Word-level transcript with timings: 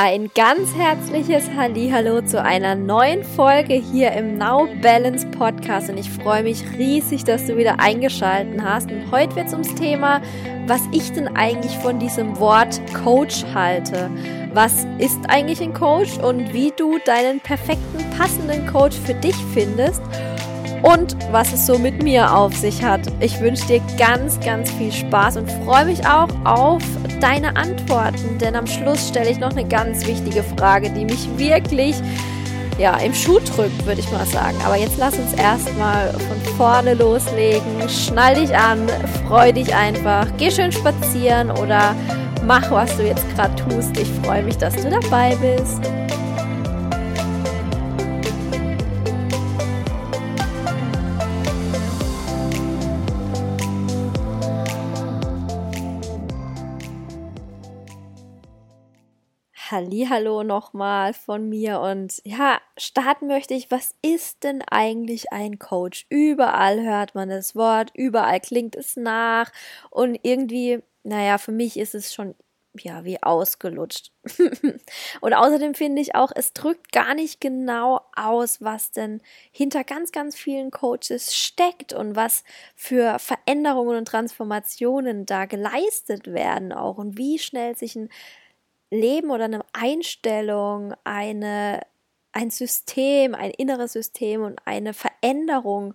Ein 0.00 0.30
ganz 0.32 0.76
herzliches 0.76 1.50
Hallo 1.56 2.20
zu 2.22 2.40
einer 2.40 2.76
neuen 2.76 3.24
Folge 3.24 3.74
hier 3.74 4.12
im 4.12 4.38
Now 4.38 4.68
Balance 4.80 5.26
Podcast 5.26 5.90
und 5.90 5.98
ich 5.98 6.08
freue 6.08 6.44
mich 6.44 6.62
riesig, 6.78 7.24
dass 7.24 7.46
du 7.46 7.56
wieder 7.56 7.80
eingeschaltet 7.80 8.62
hast. 8.62 8.92
Und 8.92 9.10
heute 9.10 9.34
wird 9.34 9.48
es 9.48 9.54
ums 9.54 9.74
Thema, 9.74 10.22
was 10.68 10.82
ich 10.92 11.10
denn 11.10 11.26
eigentlich 11.36 11.76
von 11.78 11.98
diesem 11.98 12.38
Wort 12.38 12.80
Coach 13.02 13.44
halte. 13.52 14.08
Was 14.54 14.86
ist 14.98 15.18
eigentlich 15.28 15.60
ein 15.60 15.74
Coach 15.74 16.16
und 16.18 16.52
wie 16.54 16.72
du 16.76 16.98
deinen 17.04 17.40
perfekten, 17.40 17.98
passenden 18.16 18.68
Coach 18.68 18.96
für 19.04 19.14
dich 19.14 19.34
findest 19.52 20.00
und 20.82 21.16
was 21.30 21.52
es 21.52 21.66
so 21.66 21.78
mit 21.78 22.02
mir 22.02 22.34
auf 22.34 22.54
sich 22.56 22.82
hat. 22.82 23.00
Ich 23.20 23.40
wünsche 23.40 23.66
dir 23.66 23.80
ganz, 23.98 24.38
ganz 24.40 24.70
viel 24.72 24.92
Spaß 24.92 25.38
und 25.38 25.50
freue 25.64 25.86
mich 25.86 26.06
auch 26.06 26.28
auf 26.44 26.82
deine 27.20 27.56
Antworten, 27.56 28.38
denn 28.38 28.54
am 28.54 28.66
Schluss 28.66 29.08
stelle 29.08 29.30
ich 29.30 29.38
noch 29.38 29.50
eine 29.50 29.66
ganz 29.66 30.06
wichtige 30.06 30.42
Frage, 30.42 30.90
die 30.90 31.04
mich 31.04 31.28
wirklich 31.36 31.96
ja, 32.78 32.96
im 32.98 33.12
Schuh 33.12 33.40
drückt, 33.40 33.84
würde 33.86 34.00
ich 34.00 34.10
mal 34.12 34.24
sagen. 34.26 34.56
Aber 34.64 34.76
jetzt 34.76 34.98
lass 34.98 35.18
uns 35.18 35.34
erstmal 35.34 36.12
von 36.12 36.54
vorne 36.56 36.94
loslegen. 36.94 37.88
Schnall 37.88 38.36
dich 38.36 38.56
an, 38.56 38.86
freu 39.26 39.52
dich 39.52 39.74
einfach, 39.74 40.26
geh 40.38 40.50
schön 40.50 40.70
spazieren 40.70 41.50
oder 41.50 41.94
mach, 42.46 42.70
was 42.70 42.96
du 42.96 43.04
jetzt 43.04 43.28
gerade 43.34 43.54
tust. 43.56 43.98
Ich 43.98 44.08
freue 44.24 44.44
mich, 44.44 44.56
dass 44.58 44.76
du 44.76 44.90
dabei 44.90 45.36
bist. 45.36 45.90
Hallo 59.70 60.44
nochmal 60.44 61.12
von 61.12 61.46
mir 61.46 61.80
und 61.80 62.22
ja, 62.24 62.58
starten 62.78 63.26
möchte 63.26 63.52
ich, 63.52 63.70
was 63.70 63.94
ist 64.00 64.42
denn 64.42 64.62
eigentlich 64.62 65.30
ein 65.30 65.58
Coach? 65.58 66.06
Überall 66.08 66.82
hört 66.82 67.14
man 67.14 67.28
das 67.28 67.54
Wort, 67.54 67.90
überall 67.94 68.40
klingt 68.40 68.76
es 68.76 68.96
nach 68.96 69.52
und 69.90 70.18
irgendwie, 70.22 70.82
naja, 71.02 71.36
für 71.36 71.52
mich 71.52 71.78
ist 71.78 71.94
es 71.94 72.14
schon 72.14 72.34
ja, 72.80 73.04
wie 73.04 73.22
ausgelutscht. 73.22 74.12
und 75.20 75.34
außerdem 75.34 75.74
finde 75.74 76.00
ich 76.00 76.14
auch, 76.14 76.30
es 76.34 76.52
drückt 76.54 76.92
gar 76.92 77.14
nicht 77.14 77.40
genau 77.40 78.00
aus, 78.14 78.62
was 78.62 78.92
denn 78.92 79.20
hinter 79.50 79.84
ganz, 79.84 80.12
ganz 80.12 80.36
vielen 80.36 80.70
Coaches 80.70 81.34
steckt 81.34 81.92
und 81.92 82.16
was 82.16 82.44
für 82.76 83.18
Veränderungen 83.18 83.98
und 83.98 84.08
Transformationen 84.08 85.26
da 85.26 85.44
geleistet 85.46 86.28
werden 86.32 86.72
auch 86.72 86.96
und 86.96 87.18
wie 87.18 87.38
schnell 87.38 87.76
sich 87.76 87.96
ein 87.96 88.08
Leben 88.90 89.30
oder 89.30 89.44
eine 89.44 89.64
Einstellung, 89.72 90.94
eine, 91.04 91.80
ein 92.32 92.50
System, 92.50 93.34
ein 93.34 93.50
inneres 93.50 93.92
System 93.92 94.42
und 94.42 94.60
eine 94.64 94.94
Veränderung 94.94 95.94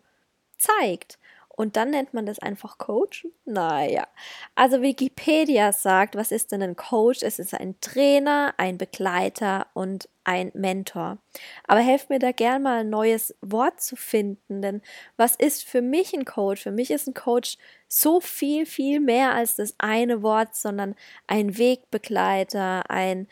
zeigt. 0.57 1.17
Und 1.55 1.75
dann 1.75 1.91
nennt 1.91 2.15
man 2.15 2.25
das 2.25 2.39
einfach 2.39 2.79
Coach? 2.79 3.27
Naja. 3.45 4.07
Also 4.55 4.81
Wikipedia 4.81 5.71
sagt, 5.71 6.15
was 6.15 6.31
ist 6.31 6.51
denn 6.51 6.63
ein 6.63 6.75
Coach? 6.75 7.21
Es 7.21 7.37
ist 7.37 7.53
ein 7.53 7.79
Trainer, 7.79 8.55
ein 8.57 8.79
Begleiter 8.79 9.67
und 9.75 10.09
ein 10.23 10.51
Mentor. 10.55 11.19
Aber 11.67 11.81
helft 11.81 12.09
mir 12.09 12.17
da 12.17 12.31
gern 12.31 12.63
mal 12.63 12.79
ein 12.79 12.89
neues 12.89 13.35
Wort 13.41 13.81
zu 13.81 13.95
finden, 13.95 14.63
denn 14.63 14.81
was 15.15 15.35
ist 15.35 15.63
für 15.63 15.83
mich 15.83 16.13
ein 16.13 16.25
Coach? 16.25 16.63
Für 16.63 16.71
mich 16.71 16.89
ist 16.89 17.07
ein 17.07 17.13
Coach 17.13 17.57
so 17.93 18.19
viel, 18.19 18.65
viel 18.65 18.99
mehr 18.99 19.33
als 19.33 19.55
das 19.55 19.75
eine 19.77 20.23
Wort, 20.23 20.55
sondern 20.55 20.95
ein 21.27 21.57
Wegbegleiter, 21.57 22.89
ein 22.89 23.27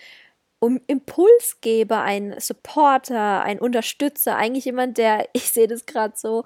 um 0.60 0.80
Impulsgeber, 0.86 2.04
ein 2.04 2.40
Supporter, 2.40 3.42
ein 3.42 3.60
Unterstützer, 3.60 4.38
eigentlich 4.38 4.66
jemand, 4.66 5.00
der, 5.00 5.28
ich 5.34 5.50
sehe 5.52 5.68
das 5.68 5.88
gerade 5.88 6.14
so, 6.16 6.44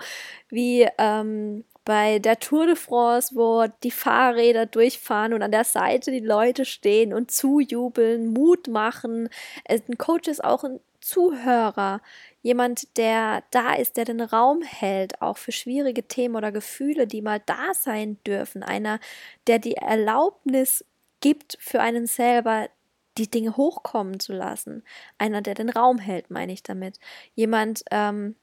wie 0.49 0.88
ähm, 0.97 1.65
bei 1.83 2.20
der 2.20 2.39
Tour 2.39 2.67
de 2.67 2.77
France, 2.77 3.36
wo 3.36 3.65
die 3.83 3.92
Fahrräder 3.92 4.65
durchfahren 4.65 5.33
und 5.33 5.43
an 5.43 5.52
der 5.52 5.65
Seite 5.65 6.11
die 6.11 6.20
Leute 6.20 6.64
stehen 6.64 7.14
und 7.14 7.31
zujubeln, 7.31 8.27
Mut 8.33 8.70
machen. 8.70 9.30
Ein 9.67 9.98
Coach 9.98 10.30
ist 10.30 10.43
auch 10.43 10.64
ein 10.64 10.80
Zuhörer, 11.02 12.02
jemand, 12.45 12.95
der 12.95 13.44
da 13.50 13.73
ist, 13.73 13.98
der 13.98 14.06
den 14.06 14.22
Raum 14.22 14.61
hält, 14.61 15.20
auch 15.20 15.39
für 15.39 15.52
schwierige 15.52 16.08
Themen 16.08 16.36
oder 16.36 16.52
Gefühle, 16.52 17.08
die 17.08 17.23
mal 17.23 17.42
da 17.44 17.73
sein 17.73 18.20
dürfen. 18.23 18.61
Einer, 18.61 19.00
der 19.48 19.58
die 19.58 19.78
Erlaubnis 19.78 20.86
gibt 21.22 21.58
für 21.60 21.82
einen 21.82 22.05
selber, 22.05 22.70
die 23.17 23.32
Dinge 23.32 23.58
hochkommen 23.58 24.20
zu 24.20 24.32
lassen. 24.32 24.84
Einer, 25.17 25.42
der 25.42 25.55
den 25.55 25.72
Raum 25.72 25.98
hält, 25.98 26.30
meine 26.30 26.54
ich 26.54 26.61
damit. 26.61 27.00
Jemand, 27.34 27.84
ähm, 27.89 28.36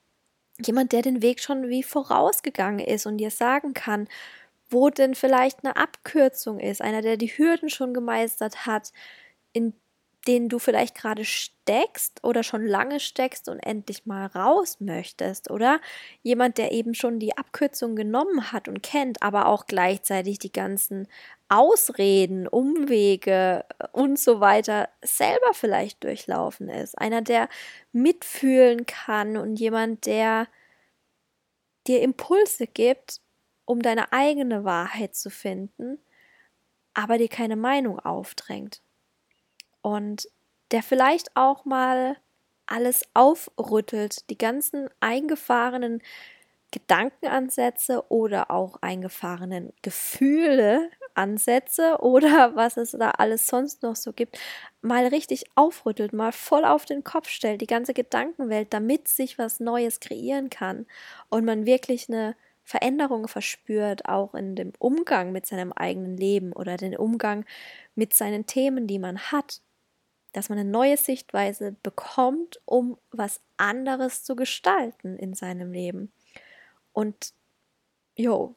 jemand, 0.58 0.90
der 0.90 1.02
den 1.02 1.22
Weg 1.22 1.38
schon 1.38 1.68
wie 1.68 1.84
vorausgegangen 1.84 2.84
ist 2.84 3.06
und 3.06 3.18
dir 3.18 3.30
sagen 3.30 3.72
kann, 3.72 4.08
wo 4.68 4.90
denn 4.90 5.14
vielleicht 5.14 5.64
eine 5.64 5.76
Abkürzung 5.76 6.58
ist. 6.58 6.82
Einer, 6.82 7.02
der 7.02 7.16
die 7.16 7.28
Hürden 7.28 7.68
schon 7.68 7.94
gemeistert 7.94 8.66
hat, 8.66 8.90
in 9.52 9.74
denen 10.28 10.48
du 10.48 10.58
vielleicht 10.58 10.94
gerade 10.94 11.24
steckst 11.24 12.22
oder 12.24 12.42
schon 12.42 12.64
lange 12.66 13.00
steckst 13.00 13.48
und 13.48 13.58
endlich 13.60 14.06
mal 14.06 14.26
raus 14.26 14.78
möchtest, 14.80 15.50
oder 15.50 15.80
jemand, 16.22 16.58
der 16.58 16.72
eben 16.72 16.94
schon 16.94 17.18
die 17.18 17.36
Abkürzung 17.36 17.96
genommen 17.96 18.52
hat 18.52 18.68
und 18.68 18.82
kennt, 18.82 19.22
aber 19.22 19.46
auch 19.46 19.66
gleichzeitig 19.66 20.38
die 20.38 20.52
ganzen 20.52 21.08
Ausreden, 21.48 22.46
Umwege 22.48 23.64
und 23.92 24.18
so 24.18 24.40
weiter 24.40 24.88
selber 25.04 25.52
vielleicht 25.54 26.02
durchlaufen 26.04 26.68
ist. 26.68 26.98
Einer, 26.98 27.22
der 27.22 27.48
mitfühlen 27.92 28.86
kann 28.86 29.36
und 29.36 29.56
jemand, 29.60 30.06
der 30.06 30.46
dir 31.86 32.00
Impulse 32.02 32.66
gibt, 32.66 33.20
um 33.64 33.82
deine 33.82 34.12
eigene 34.12 34.64
Wahrheit 34.64 35.14
zu 35.14 35.30
finden, 35.30 35.98
aber 36.94 37.18
dir 37.18 37.28
keine 37.28 37.56
Meinung 37.56 37.98
aufdrängt 38.00 38.82
und 39.82 40.28
der 40.70 40.82
vielleicht 40.82 41.36
auch 41.36 41.64
mal 41.64 42.16
alles 42.66 43.02
aufrüttelt, 43.14 44.30
die 44.30 44.38
ganzen 44.38 44.88
eingefahrenen 45.00 46.00
Gedankenansätze 46.70 48.04
oder 48.08 48.50
auch 48.50 48.78
eingefahrenen 48.80 49.74
Gefühle, 49.82 50.88
Ansätze 51.14 51.98
oder 52.00 52.52
was 52.56 52.78
es 52.78 52.92
da 52.92 53.10
alles 53.10 53.46
sonst 53.46 53.82
noch 53.82 53.94
so 53.94 54.12
gibt, 54.12 54.38
mal 54.80 55.06
richtig 55.06 55.44
aufrüttelt, 55.54 56.14
mal 56.14 56.32
voll 56.32 56.64
auf 56.64 56.86
den 56.86 57.04
Kopf 57.04 57.28
stellt, 57.28 57.60
die 57.60 57.66
ganze 57.66 57.92
Gedankenwelt, 57.92 58.72
damit 58.72 59.06
sich 59.08 59.38
was 59.38 59.60
Neues 59.60 60.00
kreieren 60.00 60.48
kann 60.48 60.86
und 61.28 61.44
man 61.44 61.66
wirklich 61.66 62.08
eine 62.08 62.34
Veränderung 62.64 63.28
verspürt, 63.28 64.08
auch 64.08 64.34
in 64.34 64.54
dem 64.56 64.72
Umgang 64.78 65.32
mit 65.32 65.46
seinem 65.46 65.72
eigenen 65.72 66.16
Leben 66.16 66.52
oder 66.52 66.76
den 66.78 66.96
Umgang 66.96 67.44
mit 67.94 68.14
seinen 68.14 68.46
Themen, 68.46 68.86
die 68.86 68.98
man 68.98 69.18
hat 69.18 69.60
dass 70.32 70.48
man 70.48 70.58
eine 70.58 70.70
neue 70.70 70.96
Sichtweise 70.96 71.76
bekommt, 71.82 72.60
um 72.64 72.98
was 73.10 73.40
anderes 73.56 74.24
zu 74.24 74.34
gestalten 74.34 75.16
in 75.16 75.34
seinem 75.34 75.72
Leben. 75.72 76.12
Und 76.92 77.32
jo, 78.16 78.54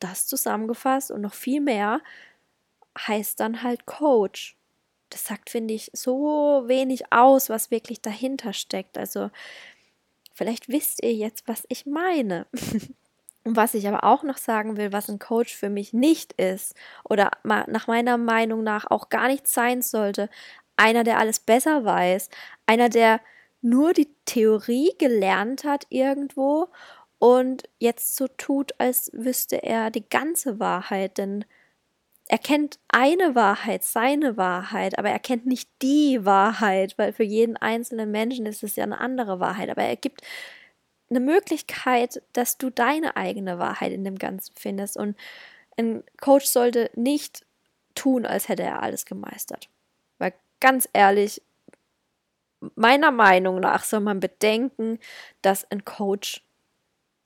das 0.00 0.26
zusammengefasst 0.26 1.10
und 1.10 1.20
noch 1.20 1.34
viel 1.34 1.60
mehr 1.60 2.00
heißt 2.96 3.40
dann 3.40 3.62
halt 3.62 3.86
Coach. 3.86 4.56
Das 5.10 5.26
sagt, 5.26 5.50
finde 5.50 5.74
ich, 5.74 5.90
so 5.92 6.64
wenig 6.66 7.12
aus, 7.12 7.50
was 7.50 7.70
wirklich 7.70 8.00
dahinter 8.00 8.52
steckt. 8.52 8.96
Also, 8.96 9.30
vielleicht 10.32 10.68
wisst 10.68 11.02
ihr 11.02 11.12
jetzt, 11.12 11.46
was 11.48 11.64
ich 11.68 11.86
meine. 11.86 12.46
Und 13.44 13.56
was 13.56 13.74
ich 13.74 13.88
aber 13.88 14.04
auch 14.04 14.22
noch 14.22 14.36
sagen 14.36 14.76
will, 14.76 14.92
was 14.92 15.10
ein 15.10 15.18
Coach 15.18 15.56
für 15.56 15.68
mich 15.68 15.92
nicht 15.92 16.32
ist 16.34 16.76
oder 17.02 17.32
nach 17.42 17.88
meiner 17.88 18.16
Meinung 18.16 18.62
nach 18.62 18.88
auch 18.88 19.08
gar 19.08 19.26
nicht 19.26 19.48
sein 19.48 19.82
sollte, 19.82 20.30
einer, 20.76 21.04
der 21.04 21.18
alles 21.18 21.40
besser 21.40 21.84
weiß, 21.84 22.28
einer, 22.66 22.88
der 22.88 23.20
nur 23.60 23.92
die 23.92 24.08
Theorie 24.24 24.92
gelernt 24.98 25.64
hat 25.64 25.86
irgendwo 25.88 26.68
und 27.18 27.68
jetzt 27.78 28.16
so 28.16 28.26
tut, 28.26 28.72
als 28.78 29.10
wüsste 29.14 29.62
er 29.62 29.90
die 29.90 30.08
ganze 30.08 30.58
Wahrheit, 30.58 31.18
denn 31.18 31.44
er 32.28 32.38
kennt 32.38 32.78
eine 32.88 33.34
Wahrheit, 33.34 33.84
seine 33.84 34.36
Wahrheit, 34.36 34.98
aber 34.98 35.10
er 35.10 35.18
kennt 35.18 35.46
nicht 35.46 35.68
die 35.82 36.24
Wahrheit, 36.24 36.96
weil 36.98 37.12
für 37.12 37.24
jeden 37.24 37.56
einzelnen 37.56 38.10
Menschen 38.10 38.46
ist 38.46 38.62
es 38.62 38.76
ja 38.76 38.84
eine 38.84 39.00
andere 39.00 39.38
Wahrheit, 39.38 39.70
aber 39.70 39.82
er 39.82 39.96
gibt 39.96 40.22
eine 41.10 41.20
Möglichkeit, 41.20 42.22
dass 42.32 42.58
du 42.58 42.70
deine 42.70 43.16
eigene 43.16 43.58
Wahrheit 43.58 43.92
in 43.92 44.02
dem 44.02 44.18
Ganzen 44.18 44.54
findest. 44.56 44.96
Und 44.96 45.16
ein 45.76 46.02
Coach 46.20 46.46
sollte 46.46 46.90
nicht 46.94 47.44
tun, 47.94 48.24
als 48.24 48.48
hätte 48.48 48.62
er 48.62 48.82
alles 48.82 49.04
gemeistert 49.04 49.68
ganz 50.62 50.88
ehrlich, 50.94 51.42
meiner 52.76 53.10
Meinung 53.10 53.60
nach 53.60 53.84
soll 53.84 54.00
man 54.00 54.20
bedenken, 54.20 54.98
dass 55.42 55.70
ein 55.70 55.84
Coach 55.84 56.42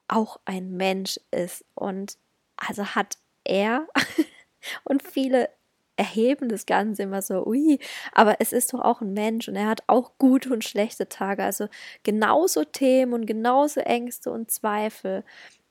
auch 0.09 0.41
ein 0.47 0.77
Mensch 0.77 1.21
ist 1.31 1.65
und 1.75 2.17
also 2.57 2.87
hat 2.95 3.19
er 3.45 3.87
und 4.85 5.03
viele 5.03 5.51
erheben 5.97 6.49
das 6.49 6.67
Ganze 6.67 7.03
immer 7.05 7.23
so, 7.23 7.47
ui, 7.47 7.79
aber 8.13 8.41
es 8.41 8.53
ist 8.53 8.73
doch 8.73 8.81
auch 8.81 9.01
ein 9.01 9.13
Mensch 9.13 9.49
und 9.49 9.57
er 9.57 9.69
hat 9.69 9.83
auch 9.87 10.13
gute 10.19 10.53
und 10.53 10.65
schlechte 10.65 11.09
Tage, 11.09 11.45
also 11.45 11.69
genauso 12.03 12.65
Themen 12.65 13.13
und 13.13 13.27
genauso 13.27 13.81
Ängste 13.81 14.31
und 14.31 14.51
Zweifel. 14.51 15.25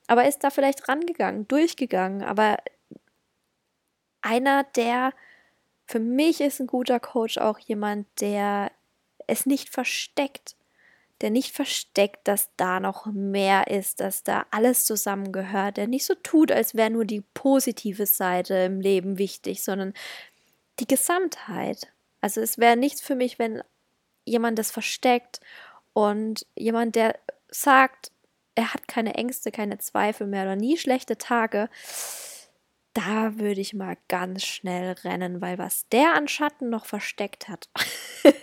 Aber 0.08 0.24
er 0.24 0.30
ist 0.30 0.44
da 0.44 0.50
vielleicht 0.52 0.88
rangegangen, 0.88 1.48
durchgegangen, 1.48 2.24
aber 2.24 2.58
einer, 4.22 4.64
der 4.76 5.14
für 5.86 6.00
mich 6.00 6.42
ist 6.42 6.60
ein 6.60 6.68
guter 6.68 7.00
Coach 7.00 7.38
auch 7.38 7.60
jemand, 7.60 8.08
der 8.20 8.72
es 9.28 9.46
nicht 9.46 9.70
versteckt, 9.70 10.56
der 11.22 11.30
nicht 11.30 11.56
versteckt, 11.56 12.28
dass 12.28 12.50
da 12.58 12.80
noch 12.80 13.06
mehr 13.06 13.68
ist, 13.68 14.00
dass 14.00 14.24
da 14.24 14.46
alles 14.52 14.86
zusammengehört, 14.86 15.78
der 15.78 15.88
nicht 15.88 16.06
so 16.06 16.14
tut, 16.16 16.52
als 16.52 16.76
wäre 16.76 16.90
nur 16.90 17.06
die 17.06 17.22
positive 17.34 18.06
Seite 18.06 18.56
im 18.56 18.82
Leben 18.82 19.18
wichtig, 19.18 19.64
sondern 19.64 19.94
die 20.80 20.88
Gesamtheit. 20.88 21.88
Also 22.20 22.42
es 22.42 22.58
wäre 22.58 22.76
nichts 22.76 23.02
für 23.02 23.16
mich, 23.16 23.40
wenn 23.40 23.64
jemand 24.26 24.60
das 24.60 24.72
versteckt 24.72 25.40
und 25.94 26.46
jemand, 26.56 26.96
der 26.96 27.18
sagt, 27.50 28.12
er 28.56 28.74
hat 28.74 28.88
keine 28.88 29.16
Ängste, 29.16 29.52
keine 29.52 29.78
Zweifel 29.78 30.28
mehr 30.28 30.44
oder 30.44 30.56
nie 30.56 30.78
schlechte 30.78 31.18
Tage, 31.18 31.70
da 32.96 33.38
würde 33.38 33.62
ich 33.62 33.74
mal 33.74 33.98
ganz 34.08 34.44
schnell 34.46 34.94
rennen, 35.04 35.42
weil 35.42 35.58
was 35.58 35.88
der 35.90 36.16
an 36.16 36.28
Schatten 36.28 36.70
noch 36.70 36.86
versteckt 36.86 37.50
hat. 37.50 37.70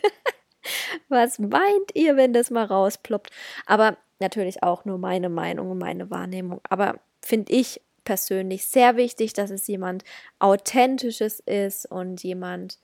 was 1.08 1.38
meint 1.38 1.94
ihr, 1.94 2.16
wenn 2.16 2.32
das 2.32 2.50
mal 2.50 2.66
rausploppt? 2.66 3.30
Aber 3.66 3.96
natürlich 4.20 4.62
auch 4.62 4.84
nur 4.84 4.98
meine 4.98 5.30
Meinung 5.30 5.70
und 5.70 5.78
meine 5.78 6.10
Wahrnehmung. 6.10 6.60
Aber 6.68 7.00
finde 7.22 7.52
ich 7.52 7.80
persönlich 8.04 8.66
sehr 8.66 8.96
wichtig, 8.96 9.32
dass 9.32 9.50
es 9.50 9.66
jemand 9.66 10.04
Authentisches 10.38 11.40
ist 11.40 11.90
und 11.90 12.22
jemand, 12.22 12.78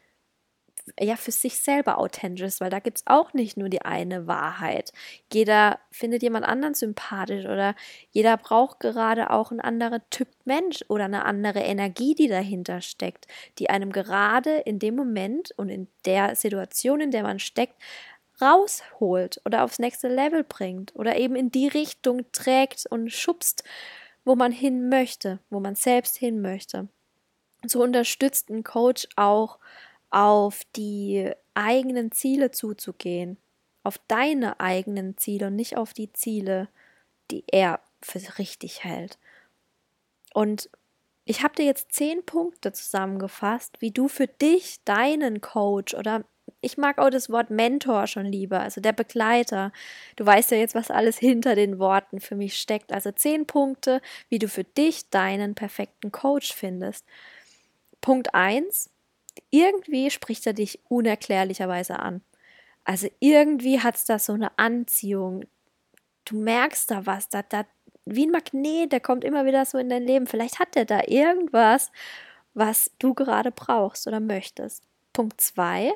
ja 1.01 1.17
für 1.17 1.33
sich 1.33 1.59
selber 1.59 1.99
authentisch 1.99 2.47
ist, 2.47 2.61
weil 2.61 2.71
da 2.71 2.79
gibt 2.79 2.99
es 2.99 3.07
auch 3.07 3.33
nicht 3.33 3.57
nur 3.57 3.69
die 3.69 3.83
eine 3.83 4.27
Wahrheit. 4.27 4.93
Jeder 5.33 5.79
findet 5.91 6.23
jemand 6.23 6.47
anderen 6.47 6.75
sympathisch 6.75 7.45
oder 7.45 7.75
jeder 8.11 8.37
braucht 8.37 8.81
gerade 8.81 9.31
auch 9.31 9.51
einen 9.51 9.61
anderen 9.61 10.03
Typ 10.11 10.29
Mensch 10.45 10.85
oder 10.89 11.05
eine 11.05 11.25
andere 11.25 11.61
Energie, 11.61 12.15
die 12.15 12.29
dahinter 12.29 12.81
steckt, 12.81 13.27
die 13.59 13.71
einem 13.71 13.93
gerade 13.93 14.59
in 14.59 14.79
dem 14.79 14.97
Moment 14.97 15.53
und 15.57 15.69
in 15.69 15.89
der 16.05 16.37
Situation, 16.37 17.01
in 17.01 17.11
der 17.11 17.23
man 17.23 17.39
steckt, 17.39 17.75
rausholt 18.41 19.41
oder 19.45 19.65
aufs 19.65 19.79
nächste 19.79 20.09
Level 20.09 20.45
bringt 20.45 20.95
oder 20.95 21.17
eben 21.17 21.37
in 21.37 21.51
die 21.51 21.69
Richtung 21.69 22.31
trägt 22.33 22.87
und 22.87 23.13
schubst, 23.13 23.65
wo 24.25 24.37
man 24.37 24.53
hin 24.53 24.89
möchte, 24.89 25.41
wo 25.51 25.61
man 25.61 25.75
selbst 25.75 26.17
hin 26.17 26.41
möchte. 26.41 26.89
So 27.67 27.83
unterstützt 27.83 28.51
ein 28.51 28.63
Coach 28.63 29.09
auch 29.17 29.59
auf 30.11 30.63
die 30.77 31.31
eigenen 31.55 32.13
Ziele 32.13 32.51
zuzugehen, 32.51 33.37
auf 33.83 33.99
deine 34.09 34.61
eigenen 34.61 35.17
Ziele 35.17 35.49
und 35.49 35.57
nicht 35.57 35.77
auf 35.77 35.93
die 35.93 36.13
Ziele, 36.13 36.69
die 37.31 37.45
er 37.47 37.81
für 38.03 38.21
richtig 38.39 38.85
hält. 38.85 39.19
Und 40.35 40.71
ich 41.25 41.43
habe 41.43 41.55
dir 41.55 41.65
jetzt 41.65 41.93
zehn 41.93 42.25
Punkte 42.25 42.73
zusammengefasst, 42.73 43.81
wie 43.81 43.91
du 43.91 44.09
für 44.09 44.27
dich 44.27 44.83
deinen 44.85 45.41
Coach 45.41 45.95
oder 45.95 46.25
ich 46.61 46.79
mag 46.79 46.99
auch 46.99 47.11
das 47.11 47.31
Wort 47.31 47.51
Mentor 47.51 48.07
schon 48.07 48.27
lieber, 48.27 48.61
also 48.61 48.81
der 48.81 48.93
Begleiter. 48.93 49.73
Du 50.17 50.25
weißt 50.27 50.51
ja 50.51 50.57
jetzt, 50.57 50.75
was 50.75 50.91
alles 50.91 51.19
hinter 51.19 51.55
den 51.55 51.79
Worten 51.79 52.21
für 52.21 52.35
mich 52.35 52.59
steckt. 52.59 52.93
Also 52.93 53.13
zehn 53.13 53.47
Punkte, 53.47 54.01
wie 54.29 54.39
du 54.39 54.49
für 54.49 54.65
dich 54.65 55.09
deinen 55.11 55.55
perfekten 55.55 56.11
Coach 56.11 56.53
findest. 56.53 57.05
Punkt 58.01 58.35
eins: 58.35 58.91
irgendwie 59.51 60.11
spricht 60.11 60.47
er 60.47 60.53
dich 60.53 60.81
unerklärlicherweise 60.89 61.99
an. 61.99 62.23
Also 62.85 63.09
irgendwie 63.21 63.81
hat 63.81 63.97
es 63.97 64.05
da 64.05 64.19
so 64.19 64.33
eine 64.33 64.59
Anziehung. 64.59 65.45
Du 66.25 66.37
merkst 66.37 66.91
da 66.91 67.07
was, 67.07 67.29
da, 67.29 67.43
da, 67.43 67.65
wie 68.05 68.27
ein 68.27 68.31
Magnet, 68.31 68.93
der 68.93 69.01
kommt 69.01 69.25
immer 69.25 69.45
wieder 69.45 69.65
so 69.65 69.79
in 69.79 69.89
dein 69.89 70.05
Leben. 70.05 70.27
Vielleicht 70.27 70.59
hat 70.59 70.77
er 70.77 70.85
da 70.85 71.03
irgendwas, 71.07 71.91
was 72.55 72.91
du 72.99 73.15
gerade 73.15 73.51
brauchst 73.51 74.07
oder 74.07 74.21
möchtest. 74.21 74.85
Punkt 75.13 75.41
zwei, 75.41 75.93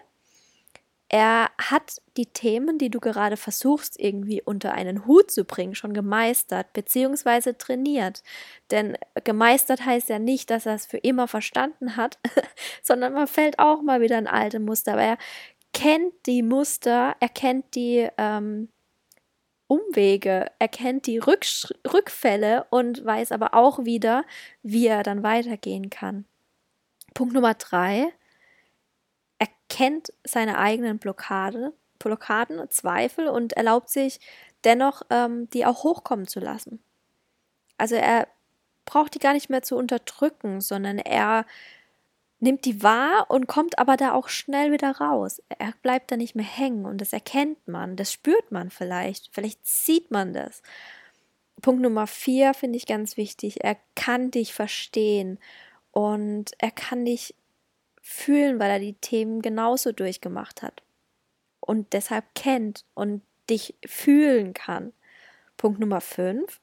er 1.13 1.51
hat 1.61 2.01
die 2.17 2.25
Themen, 2.25 2.79
die 2.79 2.89
du 2.89 2.99
gerade 2.99 3.37
versuchst, 3.37 4.01
irgendwie 4.01 4.41
unter 4.43 4.73
einen 4.73 5.07
Hut 5.07 5.31
zu 5.31 5.45
bringen, 5.45 5.75
schon 5.75 5.93
gemeistert 5.93 6.73
bzw. 6.73 7.53
trainiert. 7.53 8.23
Denn 8.71 8.97
gemeistert 9.23 9.85
heißt 9.85 10.09
ja 10.09 10.19
nicht, 10.19 10.49
dass 10.49 10.65
er 10.65 10.75
es 10.75 10.87
für 10.87 10.97
immer 10.97 11.29
verstanden 11.29 11.97
hat, 11.97 12.19
sondern 12.83 13.13
man 13.13 13.27
fällt 13.27 13.59
auch 13.59 13.83
mal 13.83 14.01
wieder 14.01 14.19
in 14.19 14.27
alte 14.27 14.59
Muster. 14.59 14.95
Aber 14.95 15.03
er 15.03 15.19
kennt 15.75 16.15
die 16.25 16.43
Muster, 16.43 17.15
er 17.21 17.29
kennt 17.29 17.75
die 17.75 18.09
ähm, 18.17 18.71
Umwege, 19.67 20.47
er 20.59 20.69
kennt 20.69 21.07
die 21.07 21.19
Rücksch 21.19 21.75
Rückfälle 21.93 22.67
und 22.71 23.05
weiß 23.05 23.33
aber 23.33 23.53
auch 23.53 23.85
wieder, 23.85 24.25
wie 24.63 24.87
er 24.87 25.03
dann 25.03 25.23
weitergehen 25.23 25.91
kann. 25.91 26.25
Punkt 27.13 27.35
Nummer 27.35 27.53
drei 27.53 28.15
kennt 29.73 30.13
seine 30.23 30.59
eigenen 30.59 30.99
Blockade, 30.99 31.73
Blockaden 31.99 32.69
Zweifel 32.69 33.29
und 33.29 33.55
erlaubt 33.55 33.89
sich 33.89 34.21
dennoch, 34.65 35.01
ähm, 35.09 35.49
die 35.51 35.65
auch 35.65 35.83
hochkommen 35.83 36.27
zu 36.27 36.41
lassen. 36.41 36.83
Also 37.79 37.95
er 37.95 38.29
braucht 38.85 39.15
die 39.15 39.19
gar 39.19 39.33
nicht 39.33 39.49
mehr 39.49 39.63
zu 39.63 39.77
unterdrücken, 39.77 40.61
sondern 40.61 40.99
er 40.99 41.47
nimmt 42.39 42.67
die 42.67 42.83
wahr 42.83 43.31
und 43.31 43.47
kommt 43.47 43.79
aber 43.79 43.97
da 43.97 44.13
auch 44.13 44.29
schnell 44.29 44.73
wieder 44.73 44.91
raus. 44.99 45.41
Er 45.59 45.73
bleibt 45.81 46.11
da 46.11 46.19
nicht 46.19 46.35
mehr 46.35 46.45
hängen 46.45 46.85
und 46.85 47.01
das 47.01 47.15
erkennt 47.15 47.67
man, 47.67 47.97
das 47.97 48.13
spürt 48.13 48.53
man 48.53 48.69
vielleicht, 48.69 49.31
vielleicht 49.33 49.67
sieht 49.67 50.11
man 50.11 50.35
das. 50.35 50.61
Punkt 51.63 51.81
Nummer 51.81 52.07
vier 52.07 52.53
finde 52.53 52.77
ich 52.77 52.87
ganz 52.87 53.17
wichtig. 53.17 53.65
Er 53.65 53.79
kann 53.95 54.31
dich 54.31 54.53
verstehen 54.53 55.39
und 55.93 56.51
er 56.59 56.73
kann 56.73 57.07
dich 57.07 57.35
fühlen, 58.03 58.59
weil 58.59 58.71
er 58.71 58.81
die 58.81 58.95
Themen 58.95 59.41
genauso 59.41 59.93
durchgemacht 59.93 60.61
hat 60.61 60.83
und 61.61 61.93
deshalb 61.93 62.25
kennt 62.35 62.85
und 62.95 63.23
dich 63.49 63.75
fühlen 63.87 64.53
kann. 64.53 64.93
Punkt 65.57 65.79
Nummer 65.79 66.01
5. 66.01 66.61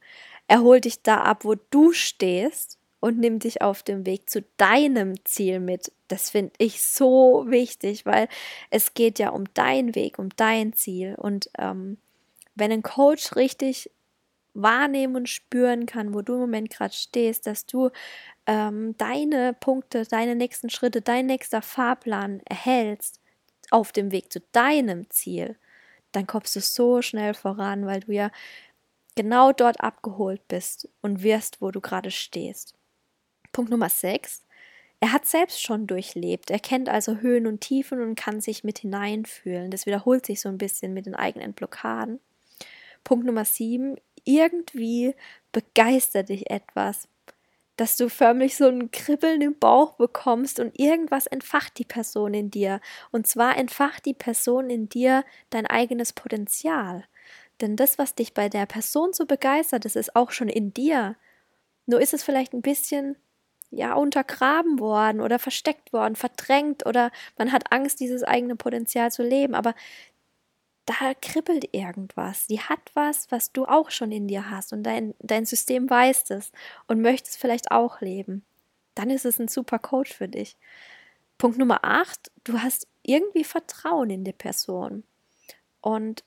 Er 0.48 0.62
holt 0.62 0.86
dich 0.86 1.02
da 1.02 1.22
ab, 1.22 1.46
wo 1.46 1.56
du 1.56 1.94
stehst 1.94 2.78
und 3.00 3.18
nimmt 3.18 3.46
dich 3.46 3.62
auf 3.62 3.82
dem 3.82 4.06
Weg 4.06 4.30
zu 4.30 4.44
deinem 4.58 5.24
Ziel 5.24 5.60
mit. 5.60 5.92
Das 6.10 6.32
finde 6.32 6.52
ich 6.58 6.84
so 6.84 7.46
wichtig, 7.48 8.06
weil 8.06 8.28
es 8.70 8.94
geht 8.94 9.20
ja 9.20 9.30
um 9.30 9.46
deinen 9.54 9.96
Weg, 9.96 10.20
um 10.20 10.30
dein 10.36 10.74
Ziel. 10.74 11.16
Und 11.16 11.50
ähm, 11.58 11.98
wenn 12.56 12.72
ein 12.72 12.84
Coach 12.84 13.36
richtig 13.36 13.90
wahrnehmen 14.54 15.16
und 15.16 15.30
spüren 15.30 15.86
kann, 15.86 16.14
wo 16.14 16.22
du 16.22 16.34
im 16.34 16.40
Moment 16.40 16.70
gerade 16.72 16.94
stehst, 16.94 17.48
dass 17.48 17.66
du 17.66 17.92
ähm, 18.50 18.98
deine 18.98 19.54
Punkte, 19.54 20.06
deine 20.06 20.36
nächsten 20.36 20.72
Schritte, 20.72 21.02
dein 21.02 21.28
nächster 21.28 21.62
Fahrplan 21.62 22.42
erhältst 22.46 23.22
auf 23.70 23.92
dem 23.92 24.12
Weg 24.12 24.34
zu 24.34 24.42
deinem 24.52 25.08
Ziel, 25.12 25.56
dann 26.14 26.26
kommst 26.26 26.56
du 26.56 26.60
so 26.60 27.04
schnell 27.04 27.36
voran, 27.36 27.86
weil 27.86 28.00
du 28.00 28.12
ja 28.12 28.32
genau 29.16 29.52
dort 29.52 29.82
abgeholt 29.82 30.48
bist 30.48 30.90
und 31.02 31.22
wirst, 31.22 31.62
wo 31.62 31.70
du 31.70 31.80
gerade 31.80 32.10
stehst. 32.10 32.74
Punkt 33.52 33.70
Nummer 33.70 33.90
6. 33.90 34.44
Er 35.00 35.14
hat 35.14 35.28
selbst 35.28 35.62
schon 35.62 35.86
durchlebt. 35.86 36.50
Er 36.50 36.60
kennt 36.60 36.90
also 36.90 37.18
Höhen 37.18 37.46
und 37.46 37.62
Tiefen 37.62 38.02
und 38.02 38.16
kann 38.16 38.42
sich 38.42 38.64
mit 38.64 38.80
hineinfühlen. 38.80 39.70
Das 39.70 39.86
wiederholt 39.86 40.26
sich 40.26 40.42
so 40.42 40.50
ein 40.50 40.58
bisschen 40.58 40.96
mit 40.96 41.06
den 41.06 41.16
eigenen 41.16 41.54
Blockaden. 41.54 42.20
Punkt 43.04 43.28
Nummer 43.28 43.46
7. 43.46 43.98
Irgendwie 44.24 45.14
begeistert 45.52 46.30
dich 46.30 46.50
etwas 46.50 47.08
dass 47.80 47.96
du 47.96 48.10
förmlich 48.10 48.58
so 48.58 48.68
ein 48.68 48.92
Kribbeln 48.92 49.42
im 49.42 49.58
Bauch 49.58 49.94
bekommst 49.94 50.60
und 50.60 50.78
irgendwas 50.78 51.28
entfacht 51.28 51.78
die 51.78 51.86
Person 51.86 52.34
in 52.34 52.52
dir. 52.52 52.82
Und 53.12 53.26
zwar 53.26 53.58
entfacht 53.58 54.06
die 54.06 54.14
Person 54.14 54.70
in 54.70 54.90
dir 54.90 55.24
dein 55.50 55.66
eigenes 55.66 56.12
Potenzial. 56.12 57.06
Denn 57.62 57.78
das, 57.78 57.98
was 57.98 58.16
dich 58.16 58.34
bei 58.34 58.50
der 58.50 58.66
Person 58.66 59.14
so 59.14 59.26
begeistert, 59.26 59.86
das 59.86 59.96
ist 59.96 60.14
auch 60.14 60.32
schon 60.32 60.50
in 60.50 60.74
dir. 60.74 61.16
Nur 61.86 62.02
ist 62.02 62.14
es 62.14 62.22
vielleicht 62.22 62.54
ein 62.54 62.62
bisschen 62.62 63.16
ja 63.72 63.94
untergraben 63.94 64.80
worden 64.80 65.22
oder 65.22 65.40
versteckt 65.40 65.94
worden, 65.94 66.18
verdrängt 66.18 66.86
oder 66.86 67.12
man 67.38 67.52
hat 67.52 67.72
Angst, 67.72 68.02
dieses 68.02 68.24
eigene 68.24 68.58
Potenzial 68.58 69.10
zu 69.12 69.24
leben. 69.24 69.56
Aber 69.56 69.74
da 70.90 71.14
kribbelt 71.14 71.70
irgendwas. 71.72 72.48
Die 72.48 72.60
hat 72.62 72.80
was, 72.96 73.32
was 73.32 73.52
du 73.52 73.66
auch 73.66 73.92
schon 73.92 74.12
in 74.12 74.28
dir 74.28 74.50
hast 74.50 74.74
und 74.74 74.82
dein, 74.82 75.14
dein 75.20 75.46
System 75.46 75.88
weiß 75.88 76.32
es 76.32 76.52
und 76.88 77.02
möchtest 77.02 77.38
vielleicht 77.38 77.72
auch 77.72 78.02
leben. 78.02 78.44
Dann 78.96 79.12
ist 79.12 79.26
es 79.26 79.40
ein 79.40 79.48
super 79.48 79.78
Coach 79.78 80.12
für 80.12 80.28
dich. 80.28 80.58
Punkt 81.38 81.60
Nummer 81.60 81.84
8, 81.84 82.32
du 82.44 82.62
hast 82.62 82.88
irgendwie 83.04 83.44
Vertrauen 83.44 84.10
in 84.10 84.24
die 84.24 84.34
Person. 84.34 85.04
Und 85.80 86.24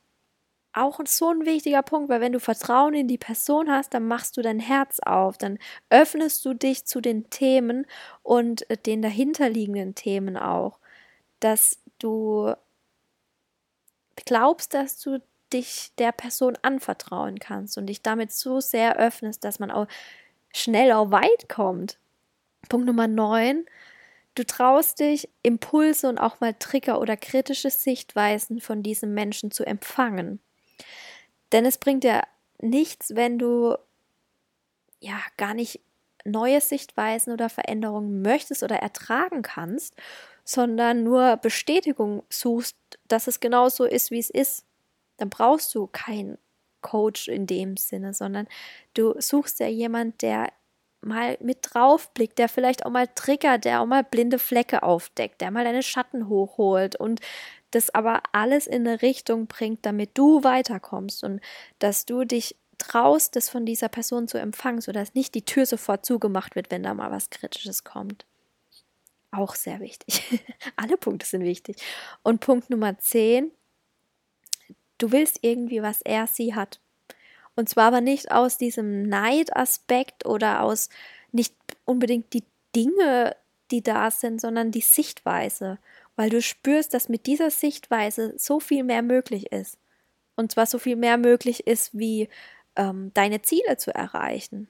auch 0.72 1.00
so 1.06 1.30
ein 1.30 1.44
wichtiger 1.44 1.82
Punkt, 1.82 2.08
weil 2.08 2.20
wenn 2.20 2.32
du 2.32 2.40
Vertrauen 2.40 2.94
in 2.94 3.08
die 3.08 3.18
Person 3.18 3.68
hast, 3.68 3.92
dann 3.92 4.06
machst 4.06 4.36
du 4.36 4.42
dein 4.42 4.60
Herz 4.60 5.00
auf, 5.00 5.36
dann 5.38 5.58
öffnest 5.90 6.44
du 6.44 6.54
dich 6.54 6.86
zu 6.86 7.00
den 7.00 7.28
Themen 7.30 7.84
und 8.22 8.70
äh, 8.70 8.76
den 8.76 9.02
dahinterliegenden 9.02 9.96
Themen 9.96 10.36
auch, 10.36 10.78
dass 11.40 11.80
du 11.98 12.54
glaubst, 14.16 14.74
dass 14.74 14.98
du 14.98 15.20
dich 15.52 15.92
der 15.98 16.12
Person 16.12 16.56
anvertrauen 16.62 17.38
kannst 17.38 17.76
und 17.76 17.86
dich 17.86 18.02
damit 18.02 18.32
so 18.32 18.60
sehr 18.60 18.96
öffnest, 18.96 19.44
dass 19.44 19.58
man 19.58 19.70
auch 19.70 19.86
schnell 20.52 20.92
auch 20.92 21.10
weit 21.10 21.48
kommt. 21.48 21.98
Punkt 22.68 22.86
Nummer 22.86 23.08
9. 23.08 23.66
Du 24.34 24.44
traust 24.44 25.00
dich, 25.00 25.28
Impulse 25.42 26.08
und 26.08 26.18
auch 26.18 26.40
mal 26.40 26.54
Trigger 26.54 27.00
oder 27.00 27.16
kritische 27.16 27.70
Sichtweisen 27.70 28.60
von 28.60 28.82
diesem 28.82 29.12
Menschen 29.12 29.50
zu 29.50 29.66
empfangen. 29.66 30.40
Denn 31.52 31.66
es 31.66 31.76
bringt 31.76 32.04
ja 32.04 32.22
nichts, 32.58 33.14
wenn 33.14 33.38
du 33.38 33.76
ja 35.00 35.18
gar 35.36 35.52
nicht 35.52 35.80
neue 36.24 36.60
Sichtweisen 36.60 37.32
oder 37.32 37.50
Veränderungen 37.50 38.22
möchtest 38.22 38.62
oder 38.62 38.76
ertragen 38.76 39.42
kannst, 39.42 39.96
sondern 40.44 41.04
nur 41.04 41.36
Bestätigung 41.36 42.22
suchst, 42.28 42.76
dass 43.08 43.26
es 43.26 43.40
genau 43.40 43.68
so 43.68 43.84
ist, 43.84 44.10
wie 44.10 44.18
es 44.18 44.30
ist. 44.30 44.64
Dann 45.16 45.30
brauchst 45.30 45.74
du 45.74 45.86
keinen 45.86 46.38
Coach 46.80 47.28
in 47.28 47.46
dem 47.46 47.76
Sinne, 47.76 48.12
sondern 48.12 48.48
du 48.94 49.14
suchst 49.20 49.60
ja 49.60 49.68
jemand, 49.68 50.22
der 50.22 50.52
mal 51.00 51.36
mit 51.40 51.58
draufblickt, 51.62 52.38
der 52.38 52.48
vielleicht 52.48 52.86
auch 52.86 52.90
mal 52.90 53.08
triggert, 53.08 53.64
der 53.64 53.80
auch 53.80 53.86
mal 53.86 54.04
blinde 54.04 54.38
Flecke 54.38 54.82
aufdeckt, 54.82 55.40
der 55.40 55.50
mal 55.50 55.64
deine 55.64 55.82
Schatten 55.82 56.28
hochholt 56.28 56.96
und 56.96 57.20
das 57.72 57.90
aber 57.94 58.22
alles 58.32 58.66
in 58.66 58.86
eine 58.86 59.02
Richtung 59.02 59.46
bringt, 59.46 59.84
damit 59.86 60.10
du 60.14 60.44
weiterkommst 60.44 61.24
und 61.24 61.40
dass 61.78 62.06
du 62.06 62.24
dich 62.24 62.56
traust, 62.78 63.36
das 63.36 63.48
von 63.48 63.64
dieser 63.64 63.88
Person 63.88 64.28
zu 64.28 64.38
empfangen, 64.38 64.80
sodass 64.80 65.14
nicht 65.14 65.34
die 65.34 65.44
Tür 65.44 65.66
sofort 65.66 66.04
zugemacht 66.04 66.54
wird, 66.54 66.70
wenn 66.70 66.82
da 66.82 66.94
mal 66.94 67.10
was 67.10 67.30
Kritisches 67.30 67.84
kommt. 67.84 68.26
Auch 69.32 69.56
sehr 69.56 69.80
wichtig. 69.80 70.22
Alle 70.76 70.96
Punkte 70.96 71.26
sind 71.26 71.42
wichtig. 71.42 71.76
Und 72.22 72.40
Punkt 72.40 72.70
Nummer 72.70 72.96
10, 72.96 73.50
du 74.98 75.10
willst 75.10 75.40
irgendwie, 75.42 75.82
was 75.82 76.00
er 76.02 76.28
sie 76.28 76.54
hat. 76.54 76.80
Und 77.56 77.68
zwar 77.68 77.86
aber 77.86 78.00
nicht 78.00 78.30
aus 78.30 78.56
diesem 78.56 79.02
Neidaspekt 79.08 80.26
oder 80.26 80.62
aus 80.62 80.88
nicht 81.32 81.54
unbedingt 81.84 82.32
die 82.32 82.44
Dinge, 82.76 83.36
die 83.72 83.82
da 83.82 84.10
sind, 84.10 84.40
sondern 84.40 84.70
die 84.70 84.80
Sichtweise 84.80 85.78
weil 86.16 86.30
du 86.30 86.42
spürst, 86.42 86.94
dass 86.94 87.08
mit 87.08 87.26
dieser 87.26 87.50
Sichtweise 87.50 88.34
so 88.36 88.60
viel 88.60 88.84
mehr 88.84 89.02
möglich 89.02 89.50
ist. 89.52 89.78
Und 90.36 90.52
zwar 90.52 90.66
so 90.66 90.78
viel 90.78 90.96
mehr 90.96 91.16
möglich 91.16 91.66
ist, 91.66 91.96
wie 91.98 92.28
ähm, 92.76 93.10
deine 93.14 93.42
Ziele 93.42 93.76
zu 93.76 93.94
erreichen. 93.94 94.68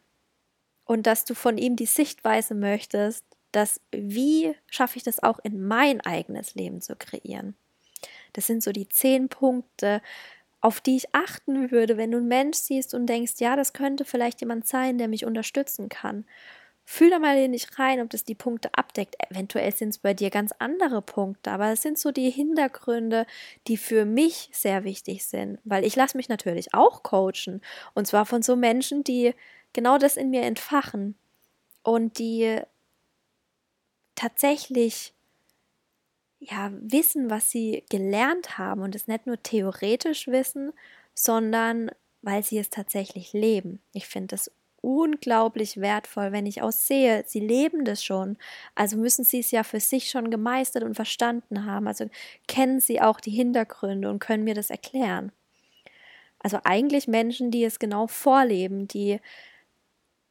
Und 0.84 1.06
dass 1.06 1.24
du 1.24 1.34
von 1.34 1.58
ihm 1.58 1.76
die 1.76 1.86
Sichtweise 1.86 2.54
möchtest, 2.54 3.24
dass 3.52 3.80
wie 3.92 4.54
schaffe 4.66 4.96
ich 4.96 5.02
das 5.02 5.22
auch 5.22 5.38
in 5.42 5.66
mein 5.66 6.00
eigenes 6.00 6.54
Leben 6.54 6.80
zu 6.80 6.96
kreieren. 6.96 7.54
Das 8.32 8.46
sind 8.46 8.62
so 8.62 8.72
die 8.72 8.88
zehn 8.88 9.28
Punkte, 9.28 10.02
auf 10.60 10.80
die 10.80 10.96
ich 10.96 11.14
achten 11.14 11.70
würde, 11.70 11.96
wenn 11.96 12.12
du 12.12 12.18
einen 12.18 12.28
Mensch 12.28 12.56
siehst 12.56 12.94
und 12.94 13.06
denkst, 13.06 13.34
ja, 13.38 13.56
das 13.56 13.72
könnte 13.72 14.04
vielleicht 14.04 14.40
jemand 14.40 14.66
sein, 14.66 14.96
der 14.96 15.08
mich 15.08 15.24
unterstützen 15.26 15.88
kann. 15.88 16.24
Fühl 16.84 17.10
da 17.10 17.18
mal 17.18 17.36
in 17.38 17.52
dich 17.52 17.78
rein, 17.78 18.00
ob 18.00 18.10
das 18.10 18.24
die 18.24 18.34
Punkte 18.34 18.70
abdeckt. 18.74 19.16
Eventuell 19.30 19.72
sind 19.72 19.90
es 19.90 19.98
bei 19.98 20.14
dir 20.14 20.30
ganz 20.30 20.52
andere 20.58 21.00
Punkte, 21.00 21.50
aber 21.50 21.72
es 21.72 21.82
sind 21.82 21.98
so 21.98 22.10
die 22.10 22.30
Hintergründe, 22.30 23.26
die 23.68 23.76
für 23.76 24.04
mich 24.04 24.50
sehr 24.52 24.84
wichtig 24.84 25.24
sind, 25.26 25.58
weil 25.64 25.84
ich 25.84 25.96
lasse 25.96 26.16
mich 26.16 26.28
natürlich 26.28 26.74
auch 26.74 27.02
coachen 27.02 27.60
und 27.94 28.06
zwar 28.06 28.26
von 28.26 28.42
so 28.42 28.56
Menschen, 28.56 29.04
die 29.04 29.34
genau 29.72 29.98
das 29.98 30.16
in 30.16 30.30
mir 30.30 30.42
entfachen 30.42 31.16
und 31.82 32.18
die 32.18 32.60
tatsächlich 34.14 35.14
ja 36.38 36.70
wissen, 36.72 37.30
was 37.30 37.50
sie 37.50 37.84
gelernt 37.90 38.58
haben 38.58 38.82
und 38.82 38.94
es 38.94 39.06
nicht 39.06 39.26
nur 39.26 39.42
theoretisch 39.42 40.26
wissen, 40.28 40.72
sondern 41.14 41.90
weil 42.22 42.42
sie 42.42 42.58
es 42.58 42.70
tatsächlich 42.70 43.32
leben. 43.32 43.80
Ich 43.92 44.06
finde 44.06 44.28
das 44.28 44.50
unglaublich 44.80 45.76
wertvoll, 45.76 46.32
wenn 46.32 46.46
ich 46.46 46.60
auch 46.60 46.72
sehe, 46.72 47.24
sie 47.26 47.40
leben 47.40 47.84
das 47.84 48.04
schon. 48.04 48.36
Also 48.74 48.96
müssen 48.96 49.24
sie 49.24 49.38
es 49.38 49.52
ja 49.52 49.62
für 49.62 49.80
sich 49.80 50.10
schon 50.10 50.30
gemeistert 50.30 50.82
und 50.82 50.94
verstanden 50.94 51.64
haben. 51.64 51.86
Also 51.86 52.06
kennen 52.48 52.80
sie 52.80 53.00
auch 53.00 53.20
die 53.20 53.30
Hintergründe 53.30 54.10
und 54.10 54.18
können 54.18 54.44
mir 54.44 54.54
das 54.54 54.70
erklären. 54.70 55.30
Also 56.40 56.58
eigentlich 56.64 57.06
Menschen, 57.06 57.52
die 57.52 57.64
es 57.64 57.78
genau 57.78 58.08
vorleben, 58.08 58.88
die 58.88 59.20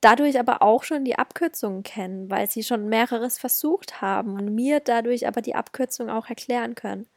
dadurch 0.02 0.40
aber 0.40 0.62
auch 0.62 0.84
schon 0.84 1.06
die 1.06 1.18
Abkürzungen 1.18 1.84
kennen, 1.84 2.30
weil 2.30 2.50
sie 2.50 2.64
schon 2.64 2.90
mehreres 2.90 3.38
versucht 3.38 4.02
haben 4.02 4.34
und 4.34 4.54
mir 4.54 4.80
dadurch 4.80 5.28
aber 5.28 5.42
die 5.42 5.56
Abkürzung 5.56 6.10
auch 6.10 6.28
erklären 6.28 6.76
können. 6.76 7.08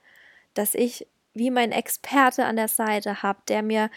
Dass 0.54 0.74
ich 0.74 1.06
wie 1.32 1.50
mein 1.50 1.72
Experte 1.72 2.44
an 2.44 2.56
der 2.56 2.68
Seite 2.68 3.22
habe, 3.22 3.40
der 3.48 3.62
mir 3.62 3.90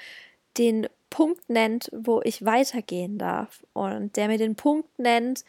den 0.58 0.88
Punkt 1.10 1.50
nennt, 1.50 1.89
wo 1.94 2.22
ich 2.24 2.44
weitergehen 2.46 3.17
darf 3.17 3.63
und 3.74 4.15
der 4.17 4.27
mir 4.27 4.38
den 4.38 4.56
Punkt 4.56 4.98
nennt, 5.00 5.46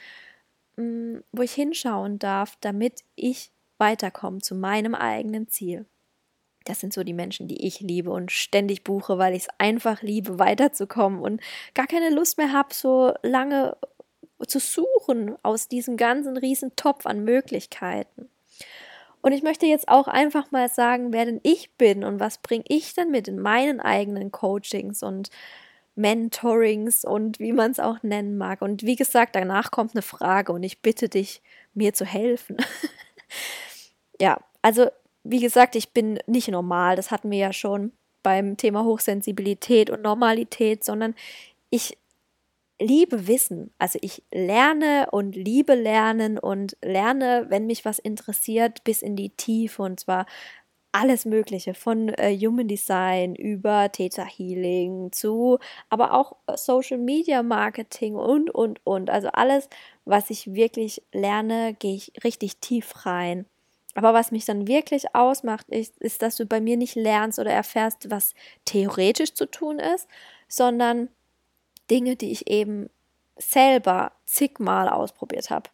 mm, 0.77 1.19
wo 1.33 1.43
ich 1.43 1.53
hinschauen 1.53 2.19
darf, 2.19 2.57
damit 2.61 3.05
ich 3.17 3.51
weiterkomme 3.79 4.39
zu 4.39 4.55
meinem 4.55 4.95
eigenen 4.95 5.49
Ziel. 5.49 5.87
Das 6.69 6.81
sind 6.81 6.93
so 6.93 7.03
die 7.03 7.15
Menschen, 7.15 7.49
die 7.49 7.67
ich 7.67 7.81
liebe 7.81 8.11
und 8.11 8.31
ständig 8.31 8.85
buche, 8.85 9.17
weil 9.17 9.35
ich 9.35 9.45
es 9.45 9.49
einfach 9.57 10.03
liebe, 10.03 10.39
weiterzukommen 10.39 11.21
und 11.21 11.41
gar 11.75 11.87
keine 11.87 12.11
Lust 12.11 12.37
mehr 12.37 12.53
habe, 12.53 12.75
so 12.75 13.15
lange 13.23 13.77
zu 14.47 14.61
suchen 14.61 15.37
aus 15.43 15.69
diesem 15.69 15.97
ganzen 15.97 16.37
riesen 16.37 16.77
Topf 16.77 17.07
an 17.07 17.25
Möglichkeiten. 17.25 18.29
Und 19.23 19.33
ich 19.33 19.43
möchte 19.43 19.67
jetzt 19.67 19.89
auch 19.89 20.09
einfach 20.09 20.51
mal 20.51 20.69
sagen, 20.69 21.13
wer 21.13 21.25
denn 21.25 21.41
ich 21.43 21.73
bin 21.77 22.05
und 22.05 22.21
was 22.21 22.39
bringe 22.39 22.65
ich 22.69 22.95
denn 22.95 23.11
mit 23.11 23.29
in 23.29 23.39
meinen 23.39 23.81
eigenen 23.81 24.31
Coachings 24.31 25.03
und 25.03 25.31
Mentorings 25.97 27.05
und 27.05 27.41
wie 27.41 27.53
man 27.53 27.73
es 27.73 27.81
auch 27.81 28.03
nennen 28.03 28.39
mag. 28.39 28.63
Und 28.63 28.85
wie 28.85 28.95
gesagt, 28.95 29.35
danach 29.35 29.71
kommt 29.71 29.95
eine 29.95 30.03
Frage 30.03 30.53
und 30.53 30.63
ich 30.63 30.81
bitte 30.81 31.09
dich, 31.09 31.43
mir 31.75 31.95
zu 31.95 32.05
helfen. 32.05 32.59
ja, 34.21 34.39
also 34.63 34.89
wie 35.31 35.41
gesagt, 35.41 35.77
ich 35.77 35.91
bin 35.91 36.19
nicht 36.27 36.49
normal, 36.49 36.97
das 36.97 37.11
hatten 37.11 37.31
wir 37.31 37.39
ja 37.39 37.53
schon 37.53 37.93
beim 38.23 38.57
Thema 38.57 38.85
Hochsensibilität 38.85 39.91
und 39.91 40.03
Normalität, 40.03 40.85
sondern 40.85 41.15
ich 41.71 41.99
liebe 42.81 43.27
Wissen. 43.27 43.71
Also 43.79 43.99
ich 44.03 44.23
lerne 44.33 45.09
und 45.11 45.37
liebe 45.37 45.75
lernen 45.75 46.39
und 46.39 46.77
lerne, 46.83 47.47
wenn 47.49 47.67
mich 47.67 47.85
was 47.85 47.99
interessiert, 47.99 48.85
bis 48.85 49.03
in 49.03 49.17
die 49.17 49.31
Tiefe 49.31 49.83
und 49.83 50.01
zwar 50.01 50.27
alles 50.93 51.27
Mögliche 51.27 51.75
von 51.75 52.09
äh, 52.09 52.37
Human 52.39 52.67
Design 52.67 53.35
über 53.35 53.93
Theta 53.93 54.25
Healing 54.25 55.13
zu, 55.13 55.59
aber 55.91 56.15
auch 56.15 56.37
äh, 56.47 56.57
Social 56.57 56.99
Media 56.99 57.43
Marketing 57.43 58.15
und, 58.15 58.51
und, 58.51 58.81
und. 58.85 59.11
Also 59.11 59.29
alles, 59.29 59.69
was 60.07 60.31
ich 60.31 60.55
wirklich 60.55 61.03
lerne, 61.13 61.75
gehe 61.79 61.95
ich 61.95 62.13
richtig 62.25 62.57
tief 62.57 63.05
rein. 63.05 63.45
Aber 63.99 64.15
was 64.15 64.31
mich 64.31 64.45
dann 64.45 64.69
wirklich 64.69 65.13
ausmacht, 65.13 65.69
ist, 65.71 65.99
ist, 65.99 66.23
dass 66.23 66.37
du 66.37 66.47
bei 66.47 66.61
mir 66.61 66.77
nicht 66.77 66.95
lernst 66.95 67.41
oder 67.41 67.51
erfährst, 67.51 68.13
was 68.13 68.33
theoretisch 68.65 69.35
zu 69.35 69.51
tun 69.51 69.81
ist, 69.81 70.07
sondern 70.47 71.09
Dinge, 71.91 72.15
die 72.15 72.31
ich 72.31 72.49
eben 72.49 72.91
selber 73.39 74.13
zigmal 74.25 74.89
ausprobiert 74.89 75.51
habe, 75.51 75.71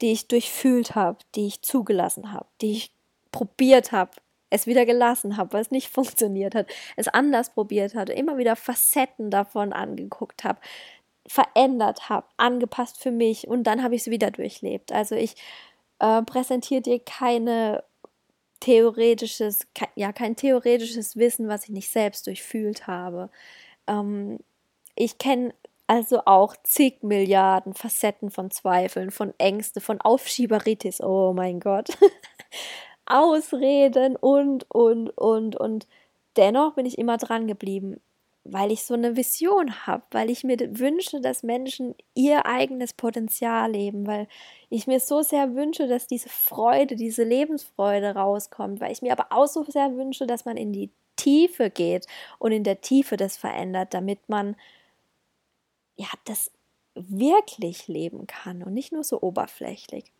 die 0.00 0.10
ich 0.10 0.26
durchfühlt 0.26 0.96
habe, 0.96 1.18
die 1.36 1.46
ich 1.46 1.62
zugelassen 1.62 2.32
habe, 2.32 2.46
die 2.62 2.72
ich 2.72 2.92
probiert 3.30 3.92
habe, 3.92 4.10
es 4.50 4.66
wieder 4.66 4.84
gelassen 4.84 5.36
habe, 5.36 5.52
weil 5.52 5.62
es 5.62 5.70
nicht 5.70 5.88
funktioniert 5.94 6.56
hat, 6.56 6.66
es 6.96 7.06
anders 7.06 7.50
probiert 7.50 7.94
hatte, 7.94 8.12
immer 8.12 8.38
wieder 8.38 8.56
Facetten 8.56 9.30
davon 9.30 9.72
angeguckt 9.72 10.42
habe, 10.42 10.58
verändert 11.28 12.08
habe, 12.08 12.26
angepasst 12.38 13.00
für 13.00 13.12
mich 13.12 13.46
und 13.46 13.62
dann 13.62 13.84
habe 13.84 13.94
ich 13.94 14.00
es 14.00 14.10
wieder 14.10 14.32
durchlebt. 14.32 14.90
Also 14.90 15.14
ich 15.14 15.36
äh, 16.02 16.22
präsentiere 16.22 16.82
dir 16.82 16.98
keine 16.98 17.84
theoretisches, 18.60 19.60
kein, 19.74 19.88
ja, 19.94 20.12
kein 20.12 20.36
theoretisches 20.36 21.16
Wissen, 21.16 21.48
was 21.48 21.64
ich 21.64 21.70
nicht 21.70 21.90
selbst 21.90 22.26
durchfühlt 22.26 22.86
habe. 22.86 23.30
Ähm, 23.86 24.38
ich 24.96 25.18
kenne 25.18 25.54
also 25.86 26.22
auch 26.26 26.56
zig 26.64 27.02
Milliarden 27.02 27.74
Facetten 27.74 28.30
von 28.30 28.50
Zweifeln, 28.50 29.10
von 29.10 29.32
Ängste, 29.38 29.80
von 29.80 30.00
Aufschieberitis. 30.00 31.00
Oh 31.00 31.32
mein 31.34 31.60
Gott. 31.60 31.88
Ausreden 33.06 34.16
und, 34.16 34.66
und, 34.70 35.10
und, 35.10 35.56
und 35.56 35.86
dennoch 36.36 36.74
bin 36.74 36.86
ich 36.86 36.98
immer 36.98 37.16
dran 37.18 37.46
geblieben, 37.46 38.00
weil 38.44 38.72
ich 38.72 38.82
so 38.82 38.94
eine 38.94 39.16
Vision 39.16 39.86
habe, 39.86 40.02
weil 40.10 40.28
ich 40.28 40.42
mir 40.42 40.58
wünsche, 40.78 41.20
dass 41.20 41.42
Menschen 41.42 41.94
ihr 42.14 42.44
eigenes 42.44 42.92
Potenzial 42.92 43.70
leben, 43.70 44.06
weil 44.06 44.26
ich 44.68 44.86
mir 44.86 44.98
so 44.98 45.22
sehr 45.22 45.54
wünsche, 45.54 45.86
dass 45.86 46.06
diese 46.08 46.28
Freude, 46.28 46.96
diese 46.96 47.22
Lebensfreude 47.22 48.14
rauskommt, 48.14 48.80
weil 48.80 48.92
ich 48.92 49.02
mir 49.02 49.12
aber 49.12 49.26
auch 49.30 49.46
so 49.46 49.62
sehr 49.64 49.96
wünsche, 49.96 50.26
dass 50.26 50.44
man 50.44 50.56
in 50.56 50.72
die 50.72 50.90
Tiefe 51.16 51.70
geht 51.70 52.06
und 52.38 52.52
in 52.52 52.64
der 52.64 52.80
Tiefe 52.80 53.16
das 53.16 53.36
verändert, 53.36 53.94
damit 53.94 54.28
man 54.28 54.56
ja 55.96 56.08
das 56.24 56.50
wirklich 56.94 57.86
leben 57.86 58.26
kann 58.26 58.62
und 58.62 58.74
nicht 58.74 58.92
nur 58.92 59.04
so 59.04 59.20
oberflächlich. 59.22 60.12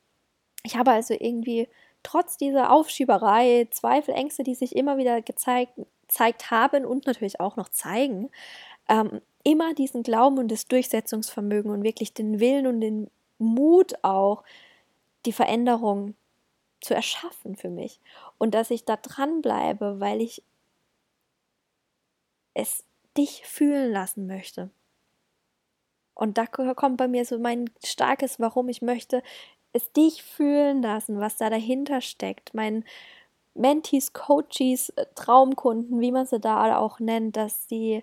Ich 0.62 0.76
habe 0.76 0.93
also 0.93 1.14
irgendwie 1.19 1.69
trotz 2.05 2.37
dieser 2.37 2.73
Aufschieberei, 2.73 3.67
Zweifel, 3.71 4.14
Ängste, 4.14 4.45
die 4.45 4.55
sich 4.55 4.76
immer 4.76 4.97
wieder 4.97 5.23
gezeigt, 5.23 5.73
gezeigt 6.12 6.50
haben 6.50 6.85
und 6.85 7.07
natürlich 7.07 7.40
auch 7.40 7.57
noch 7.57 7.71
zeigen, 7.71 8.31
ähm, 8.88 9.23
immer 9.45 9.75
diesen 9.75 10.02
Glauben 10.02 10.38
und 10.38 10.49
das 10.52 10.66
Durchsetzungsvermögen 10.66 11.71
und 11.71 11.83
wirklich 11.83 12.12
den 12.12 12.38
Willen 12.38 12.66
und 12.66 12.81
den 12.81 13.11
Mut 13.38 13.95
auch, 14.02 14.45
die 15.25 15.33
Veränderung 15.33 16.14
zu 16.81 16.95
erschaffen 16.95 17.57
für 17.57 17.71
mich. 17.71 17.99
Und 18.38 18.54
dass 18.54 18.71
ich 18.71 18.85
da 18.85 18.97
dranbleibe, 18.97 20.00
weil 20.00 20.21
ich 20.21 20.42
es 22.54 22.85
dich 23.16 23.47
fühlen 23.47 23.90
lassen 23.90 24.26
möchte. 24.26 24.71
Und 26.14 26.37
da 26.37 26.47
kommt 26.47 26.99
bei 26.99 27.09
mir 27.09 27.25
so 27.25 27.38
mein 27.38 27.71
starkes 27.83 28.38
Warum. 28.38 28.69
Ich 28.69 28.83
möchte 28.83 29.23
es 29.73 29.90
dich 29.92 30.23
fühlen 30.23 30.83
lassen, 30.83 31.19
was 31.19 31.38
da 31.38 31.49
dahinter 31.49 32.02
steckt. 32.02 32.52
Mein 32.52 32.85
Mentees, 33.54 34.12
Coaches, 34.12 34.90
äh, 34.90 35.06
Traumkunden, 35.14 36.00
wie 36.00 36.12
man 36.12 36.26
sie 36.26 36.40
da 36.40 36.78
auch 36.78 37.00
nennt, 37.00 37.37
dass 37.37 37.68
sie 37.68 38.02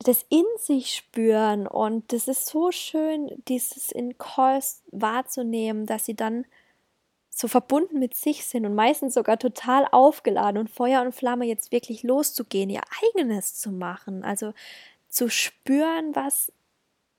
das 0.00 0.26
in 0.28 0.44
sich 0.58 0.94
spüren 0.94 1.66
und 1.66 2.12
das 2.12 2.28
ist 2.28 2.46
so 2.46 2.70
schön, 2.70 3.30
dieses 3.48 3.90
in 3.90 4.18
Calls 4.18 4.82
wahrzunehmen, 4.92 5.86
dass 5.86 6.04
sie 6.04 6.14
dann 6.14 6.44
so 7.30 7.48
verbunden 7.48 7.98
mit 7.98 8.14
sich 8.14 8.46
sind 8.46 8.64
und 8.64 8.74
meistens 8.74 9.14
sogar 9.14 9.38
total 9.38 9.86
aufgeladen 9.90 10.58
und 10.58 10.70
Feuer 10.70 11.02
und 11.02 11.14
Flamme 11.14 11.44
jetzt 11.46 11.70
wirklich 11.72 12.02
loszugehen, 12.02 12.70
ihr 12.70 12.82
eigenes 13.02 13.58
zu 13.58 13.70
machen, 13.70 14.24
also 14.24 14.52
zu 15.08 15.28
spüren, 15.28 16.14
was 16.14 16.52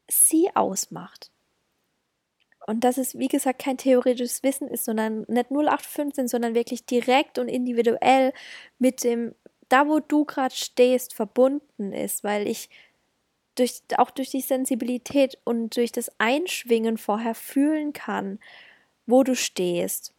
sie 0.09 0.55
ausmacht. 0.55 1.31
Und 2.67 2.83
dass 2.83 2.97
es, 2.97 3.17
wie 3.17 3.29
gesagt, 3.29 3.59
kein 3.59 3.77
theoretisches 3.77 4.43
Wissen 4.43 4.67
ist, 4.67 4.83
sondern 4.83 5.25
nicht 5.29 5.49
0815, 5.51 6.27
sondern 6.27 6.53
wirklich 6.53 6.85
direkt 6.85 7.39
und 7.39 7.47
individuell 7.47 8.33
mit 8.77 9.05
dem, 9.05 9.33
da 9.69 9.87
wo 9.87 10.01
du 10.01 10.25
gerade 10.25 10.53
stehst, 10.53 11.13
verbunden 11.13 11.93
ist, 11.93 12.25
weil 12.25 12.45
ich 12.45 12.69
durch, 13.55 13.81
auch 13.97 14.11
durch 14.11 14.31
die 14.31 14.41
Sensibilität 14.41 15.37
und 15.45 15.77
durch 15.77 15.93
das 15.93 16.11
Einschwingen 16.19 16.97
vorher 16.97 17.35
fühlen 17.35 17.93
kann, 17.93 18.37
wo 19.05 19.23
du 19.23 19.33
stehst. 19.33 20.13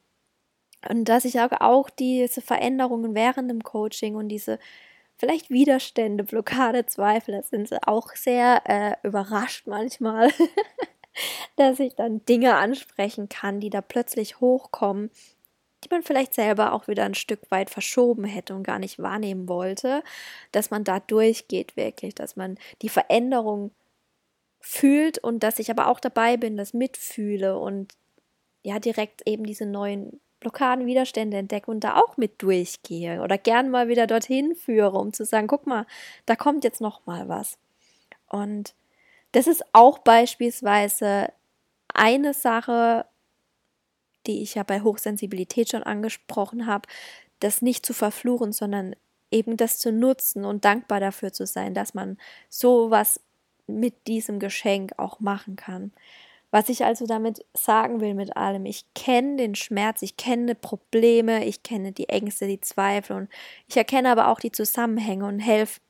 Und 0.88 1.04
dass 1.04 1.26
ich 1.26 1.38
auch 1.38 1.90
diese 1.90 2.40
Veränderungen 2.40 3.14
während 3.14 3.50
dem 3.50 3.62
Coaching 3.62 4.14
und 4.14 4.28
diese 4.30 4.58
vielleicht 5.18 5.50
Widerstände, 5.50 6.24
Blockade, 6.24 6.86
Zweifel, 6.86 7.34
das 7.36 7.50
sind 7.50 7.68
sie 7.68 7.82
auch 7.86 8.14
sehr 8.14 8.62
äh, 8.64 8.94
überrascht 9.06 9.66
manchmal. 9.66 10.30
dass 11.56 11.80
ich 11.80 11.94
dann 11.94 12.24
Dinge 12.26 12.56
ansprechen 12.56 13.28
kann, 13.28 13.60
die 13.60 13.70
da 13.70 13.80
plötzlich 13.80 14.40
hochkommen, 14.40 15.10
die 15.84 15.88
man 15.90 16.02
vielleicht 16.02 16.34
selber 16.34 16.72
auch 16.72 16.88
wieder 16.88 17.04
ein 17.04 17.14
Stück 17.14 17.50
weit 17.50 17.70
verschoben 17.70 18.24
hätte 18.24 18.54
und 18.54 18.64
gar 18.64 18.78
nicht 18.78 18.98
wahrnehmen 18.98 19.48
wollte, 19.48 20.02
dass 20.52 20.70
man 20.70 20.84
da 20.84 21.00
durchgeht 21.00 21.76
wirklich, 21.76 22.14
dass 22.14 22.36
man 22.36 22.58
die 22.82 22.88
Veränderung 22.88 23.70
fühlt 24.60 25.18
und 25.18 25.42
dass 25.42 25.58
ich 25.58 25.70
aber 25.70 25.86
auch 25.86 26.00
dabei 26.00 26.36
bin, 26.36 26.56
das 26.56 26.74
mitfühle 26.74 27.58
und 27.58 27.94
ja 28.62 28.80
direkt 28.80 29.26
eben 29.26 29.44
diese 29.44 29.66
neuen 29.66 30.20
Blockaden, 30.40 30.86
Widerstände 30.86 31.36
entdecke 31.36 31.70
und 31.70 31.82
da 31.82 31.96
auch 31.96 32.16
mit 32.16 32.42
durchgehe 32.42 33.22
oder 33.22 33.38
gern 33.38 33.70
mal 33.70 33.88
wieder 33.88 34.06
dorthin 34.06 34.54
führe, 34.54 34.98
um 34.98 35.12
zu 35.12 35.24
sagen, 35.24 35.46
guck 35.46 35.66
mal, 35.66 35.86
da 36.26 36.36
kommt 36.36 36.64
jetzt 36.64 36.80
noch 36.80 37.06
mal 37.06 37.28
was. 37.28 37.58
Und 38.28 38.74
das 39.32 39.46
ist 39.46 39.64
auch 39.72 39.98
beispielsweise 39.98 41.32
eine 41.92 42.34
Sache, 42.34 43.06
die 44.26 44.42
ich 44.42 44.54
ja 44.54 44.62
bei 44.62 44.80
Hochsensibilität 44.80 45.70
schon 45.70 45.82
angesprochen 45.82 46.66
habe, 46.66 46.88
das 47.40 47.62
nicht 47.62 47.86
zu 47.86 47.92
verfluchen, 47.92 48.52
sondern 48.52 48.94
eben 49.30 49.56
das 49.56 49.78
zu 49.78 49.92
nutzen 49.92 50.44
und 50.44 50.64
dankbar 50.64 51.00
dafür 51.00 51.32
zu 51.32 51.46
sein, 51.46 51.74
dass 51.74 51.94
man 51.94 52.18
sowas 52.48 53.20
mit 53.66 54.06
diesem 54.06 54.38
Geschenk 54.38 54.92
auch 54.96 55.20
machen 55.20 55.56
kann. 55.56 55.92
Was 56.50 56.70
ich 56.70 56.84
also 56.84 57.06
damit 57.06 57.44
sagen 57.54 58.00
will 58.00 58.14
mit 58.14 58.36
allem, 58.36 58.64
ich 58.64 58.86
kenne 58.94 59.36
den 59.36 59.54
Schmerz, 59.54 60.00
ich 60.00 60.16
kenne 60.16 60.54
Probleme, 60.54 61.44
ich 61.44 61.62
kenne 61.62 61.92
die 61.92 62.08
Ängste, 62.08 62.46
die 62.46 62.60
Zweifel 62.60 63.16
und 63.16 63.28
ich 63.66 63.76
erkenne 63.76 64.10
aber 64.10 64.28
auch 64.28 64.40
die 64.40 64.52
Zusammenhänge 64.52 65.26
und 65.26 65.40
helfe 65.40 65.80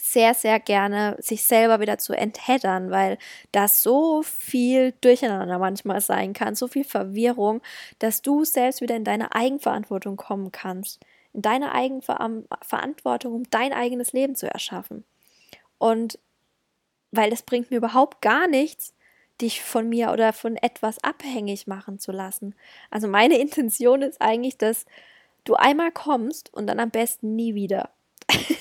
sehr, 0.00 0.34
sehr 0.34 0.60
gerne, 0.60 1.16
sich 1.18 1.46
selber 1.46 1.80
wieder 1.80 1.98
zu 1.98 2.12
entheddern, 2.12 2.90
weil 2.90 3.18
das 3.52 3.82
so 3.82 4.22
viel 4.22 4.92
Durcheinander 5.00 5.58
manchmal 5.58 6.00
sein 6.00 6.32
kann, 6.32 6.54
so 6.54 6.68
viel 6.68 6.84
Verwirrung, 6.84 7.62
dass 7.98 8.22
du 8.22 8.44
selbst 8.44 8.80
wieder 8.80 8.96
in 8.96 9.04
deine 9.04 9.34
Eigenverantwortung 9.34 10.16
kommen 10.16 10.52
kannst, 10.52 11.00
in 11.32 11.42
deine 11.42 11.72
Eigenverantwortung, 11.72 13.34
um 13.34 13.50
dein 13.50 13.72
eigenes 13.72 14.12
Leben 14.12 14.34
zu 14.34 14.50
erschaffen. 14.50 15.04
Und 15.78 16.18
weil 17.10 17.32
es 17.32 17.42
bringt 17.42 17.70
mir 17.70 17.78
überhaupt 17.78 18.20
gar 18.20 18.46
nichts, 18.46 18.94
dich 19.40 19.62
von 19.62 19.88
mir 19.88 20.12
oder 20.12 20.32
von 20.32 20.56
etwas 20.56 21.02
abhängig 21.02 21.66
machen 21.66 21.98
zu 21.98 22.12
lassen. 22.12 22.54
Also 22.90 23.08
meine 23.08 23.38
Intention 23.40 24.02
ist 24.02 24.20
eigentlich, 24.20 24.58
dass 24.58 24.86
du 25.44 25.54
einmal 25.54 25.92
kommst 25.92 26.52
und 26.52 26.66
dann 26.66 26.80
am 26.80 26.90
besten 26.90 27.36
nie 27.36 27.54
wieder. 27.54 27.90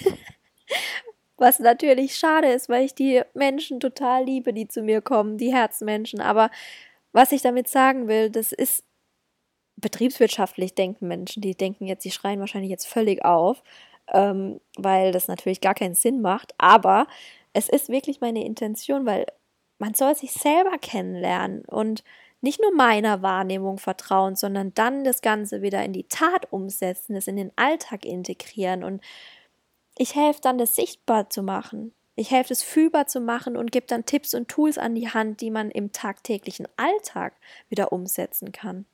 Was 1.45 1.59
natürlich 1.59 2.15
schade 2.15 2.47
ist, 2.47 2.69
weil 2.69 2.85
ich 2.85 2.95
die 2.95 3.21
Menschen 3.35 3.79
total 3.79 4.23
liebe, 4.25 4.51
die 4.51 4.67
zu 4.67 4.81
mir 4.81 4.99
kommen, 5.01 5.37
die 5.37 5.53
Herzmenschen. 5.53 6.19
Aber 6.19 6.49
was 7.11 7.31
ich 7.31 7.43
damit 7.43 7.67
sagen 7.67 8.07
will, 8.07 8.31
das 8.31 8.51
ist 8.51 8.83
betriebswirtschaftlich 9.75 10.73
denken 10.73 11.07
Menschen, 11.07 11.43
die 11.43 11.53
denken 11.53 11.85
jetzt, 11.85 12.03
die 12.03 12.09
schreien 12.09 12.39
wahrscheinlich 12.39 12.71
jetzt 12.71 12.87
völlig 12.87 13.23
auf, 13.23 13.61
ähm, 14.11 14.59
weil 14.75 15.11
das 15.11 15.27
natürlich 15.27 15.61
gar 15.61 15.75
keinen 15.75 15.93
Sinn 15.93 16.19
macht. 16.19 16.55
Aber 16.57 17.05
es 17.53 17.69
ist 17.69 17.89
wirklich 17.89 18.21
meine 18.21 18.43
Intention, 18.43 19.05
weil 19.05 19.27
man 19.77 19.93
soll 19.93 20.15
sich 20.15 20.31
selber 20.31 20.79
kennenlernen 20.79 21.63
und 21.65 22.03
nicht 22.41 22.59
nur 22.59 22.73
meiner 22.73 23.21
Wahrnehmung 23.21 23.77
vertrauen, 23.77 24.35
sondern 24.35 24.73
dann 24.73 25.03
das 25.03 25.21
Ganze 25.21 25.61
wieder 25.61 25.85
in 25.85 25.93
die 25.93 26.07
Tat 26.07 26.51
umsetzen, 26.51 27.15
es 27.15 27.27
in 27.27 27.37
den 27.37 27.51
Alltag 27.55 28.03
integrieren 28.03 28.83
und 28.83 29.03
ich 29.97 30.15
helfe 30.15 30.41
dann, 30.41 30.57
das 30.57 30.75
sichtbar 30.75 31.29
zu 31.29 31.43
machen. 31.43 31.93
Ich 32.15 32.31
helfe 32.31 32.53
es 32.53 32.63
fühlbar 32.63 33.07
zu 33.07 33.19
machen 33.19 33.57
und 33.57 33.71
gebe 33.71 33.87
dann 33.87 34.05
Tipps 34.05 34.33
und 34.33 34.47
Tools 34.47 34.77
an 34.77 34.95
die 34.95 35.09
Hand, 35.09 35.41
die 35.41 35.51
man 35.51 35.69
im 35.69 35.91
tagtäglichen 35.91 36.67
Alltag 36.77 37.33
wieder 37.69 37.91
umsetzen 37.91 38.51
kann. 38.51 38.85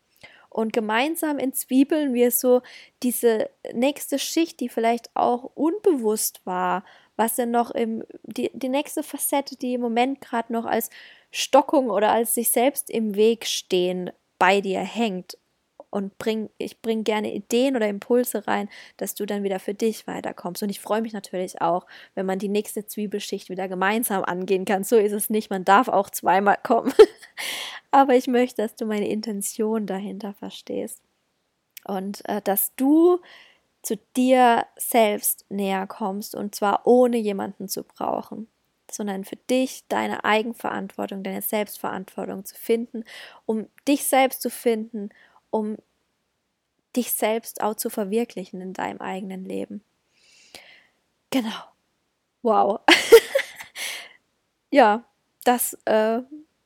Und 0.50 0.74
gemeinsam 0.74 1.40
entzwiebeln 1.40 2.14
wir 2.14 2.32
so 2.32 2.62
diese 3.04 3.50
nächste 3.74 4.20
Schicht, 4.20 4.60
die 4.60 4.70
vielleicht 4.70 5.10
auch 5.14 5.52
unbewusst 5.56 6.42
war, 6.46 6.84
was 7.16 7.36
denn 7.36 7.52
noch 7.52 7.72
im, 7.72 8.04
die, 8.24 8.52
die 8.54 8.70
nächste 8.70 9.04
Facette, 9.04 9.56
die 9.56 9.76
im 9.76 9.82
Moment 9.82 10.20
gerade 10.20 10.52
noch 10.52 10.66
als 10.66 10.90
Stockung 11.32 11.90
oder 11.90 12.12
als 12.12 12.34
sich 12.34 12.52
selbst 12.52 12.90
im 12.90 13.16
Weg 13.16 13.46
stehen 13.46 14.12
bei 14.40 14.60
dir 14.60 14.80
hängt 14.80 15.38
und 15.92 16.18
bring, 16.18 16.50
ich 16.58 16.82
bringe 16.82 17.04
gerne 17.04 17.34
Ideen 17.34 17.76
oder 17.76 17.88
Impulse 17.88 18.48
rein, 18.48 18.70
dass 18.98 19.14
du 19.14 19.26
dann 19.26 19.44
wieder 19.44 19.60
für 19.60 19.74
dich 19.74 20.08
weiterkommst. 20.08 20.64
Und 20.64 20.70
ich 20.70 20.80
freue 20.80 21.02
mich 21.02 21.14
natürlich 21.14 21.62
auch, 21.62 21.86
wenn 22.16 22.26
man 22.26 22.40
die 22.40 22.50
nächste 22.50 22.86
Zwiebelschicht 22.86 23.50
wieder 23.50 23.68
gemeinsam 23.68 24.24
angehen 24.24 24.66
kann. 24.66 24.84
So 24.84 24.98
ist 24.98 25.12
es 25.12 25.30
nicht, 25.30 25.50
man 25.50 25.66
darf 25.66 25.90
auch 25.90 26.10
zweimal 26.10 26.58
kommen. 26.64 26.94
Aber 27.92 28.16
ich 28.16 28.28
möchte, 28.28 28.62
dass 28.62 28.76
du 28.76 28.86
meine 28.86 29.10
Intention 29.10 29.86
dahinter 29.86 30.34
verstehst. 30.34 31.02
Und 31.84 32.28
äh, 32.28 32.42
dass 32.42 32.74
du 32.76 33.20
zu 33.84 33.98
dir 34.16 34.66
selbst 34.78 35.46
näher 35.50 35.88
kommst 35.88 36.36
und 36.36 36.56
zwar 36.56 36.88
ohne 36.88 37.18
jemanden 37.18 37.68
zu 37.68 37.84
brauchen 37.84 38.48
sondern 38.94 39.24
für 39.24 39.38
dich 39.38 39.86
deine 39.88 40.24
Eigenverantwortung, 40.24 41.24
deine 41.24 41.42
Selbstverantwortung 41.42 42.46
zu 42.46 42.56
finden, 42.56 43.04
um 43.46 43.68
dich 43.88 44.06
selbst 44.06 44.42
zu 44.42 44.50
finden, 44.50 45.10
um 45.52 45.78
dich 46.96 47.14
selbst 47.14 47.62
auch 47.62 47.76
zu 47.76 47.90
verwirklichen 47.90 48.62
in 48.62 48.74
deinem 48.74 49.00
eigenen 49.00 49.46
Leben. 49.46 49.84
Genau. 51.30 51.64
Wow. 52.42 52.82
ja, 54.72 55.06
das 55.44 55.78
äh, 55.86 56.22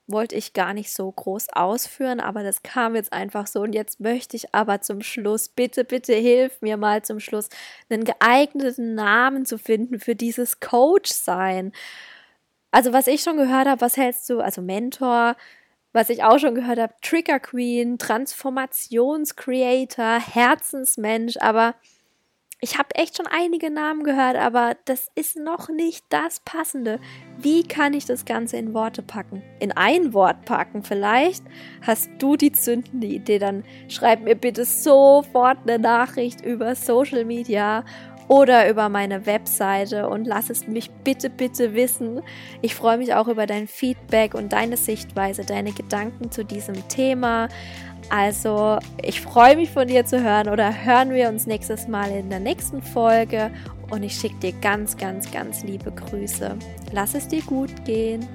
wollte 0.07 0.35
ich 0.35 0.53
gar 0.53 0.73
nicht 0.73 0.93
so 0.93 1.11
groß 1.11 1.49
ausführen, 1.49 2.19
aber 2.19 2.43
das 2.43 2.63
kam 2.63 2.95
jetzt 2.95 3.13
einfach 3.13 3.47
so. 3.47 3.61
Und 3.61 3.73
jetzt 3.73 3.99
möchte 3.99 4.37
ich 4.37 4.53
aber 4.53 4.81
zum 4.81 5.01
Schluss, 5.01 5.49
bitte, 5.49 5.83
bitte 5.83 6.13
hilf 6.13 6.61
mir 6.61 6.77
mal 6.77 7.03
zum 7.03 7.19
Schluss, 7.19 7.49
einen 7.89 8.03
geeigneten 8.03 8.95
Namen 8.95 9.45
zu 9.45 9.57
finden 9.57 9.99
für 9.99 10.15
dieses 10.15 10.59
Coach 10.59 11.11
sein. 11.11 11.71
Also, 12.71 12.93
was 12.93 13.07
ich 13.07 13.21
schon 13.21 13.37
gehört 13.37 13.67
habe, 13.67 13.81
was 13.81 13.97
hältst 13.97 14.29
du, 14.29 14.39
also 14.41 14.61
Mentor, 14.61 15.35
was 15.95 16.09
ich 16.09 16.23
auch 16.25 16.39
schon 16.39 16.55
gehört 16.55 16.77
habe, 16.77 16.93
Trigger 17.01 17.39
Queen, 17.39 17.97
Transformationscreator, 17.97 20.19
Herzensmensch, 20.19 21.37
aber 21.39 21.75
ich 22.59 22.77
habe 22.77 22.93
echt 22.95 23.15
schon 23.15 23.27
einige 23.27 23.69
Namen 23.69 24.03
gehört, 24.03 24.35
aber 24.35 24.75
das 24.83 25.07
ist 25.15 25.37
noch 25.37 25.69
nicht 25.69 26.03
das 26.09 26.41
Passende. 26.41 26.99
Wie 27.37 27.63
kann 27.63 27.93
ich 27.93 28.03
das 28.05 28.25
Ganze 28.25 28.57
in 28.57 28.73
Worte 28.73 29.03
packen? 29.03 29.41
In 29.59 29.71
ein 29.71 30.13
Wort 30.13 30.43
packen 30.43 30.83
vielleicht? 30.83 31.45
Hast 31.81 32.09
du 32.19 32.35
die 32.35 32.51
zündende 32.51 33.07
Idee? 33.07 33.39
Dann 33.39 33.63
schreib 33.87 34.19
mir 34.21 34.35
bitte 34.35 34.65
sofort 34.65 35.59
eine 35.63 35.79
Nachricht 35.79 36.43
über 36.43 36.75
Social 36.75 37.23
Media 37.23 37.85
oder 38.27 38.69
über 38.69 38.89
meine 38.89 39.25
Webseite 39.25 40.09
und 40.09 40.25
lass 40.25 40.49
es 40.49 40.67
mich 40.67 40.89
bitte, 41.03 41.29
bitte 41.29 41.73
wissen. 41.73 42.21
Ich 42.61 42.75
freue 42.75 42.97
mich 42.97 43.13
auch 43.13 43.27
über 43.27 43.45
dein 43.45 43.67
Feedback 43.67 44.33
und 44.33 44.53
deine 44.53 44.77
Sichtweise, 44.77 45.45
deine 45.45 45.71
Gedanken 45.71 46.31
zu 46.31 46.43
diesem 46.43 46.87
Thema. 46.87 47.49
Also, 48.09 48.77
ich 49.01 49.21
freue 49.21 49.55
mich 49.55 49.71
von 49.71 49.87
dir 49.87 50.05
zu 50.05 50.23
hören 50.23 50.49
oder 50.49 50.85
hören 50.85 51.11
wir 51.11 51.29
uns 51.29 51.47
nächstes 51.47 51.87
Mal 51.87 52.11
in 52.11 52.29
der 52.29 52.39
nächsten 52.39 52.81
Folge 52.81 53.51
und 53.89 54.03
ich 54.03 54.13
schicke 54.15 54.35
dir 54.39 54.53
ganz, 54.53 54.97
ganz, 54.97 55.31
ganz 55.31 55.63
liebe 55.63 55.91
Grüße. 55.91 56.55
Lass 56.91 57.15
es 57.15 57.27
dir 57.27 57.41
gut 57.43 57.85
gehen. 57.85 58.27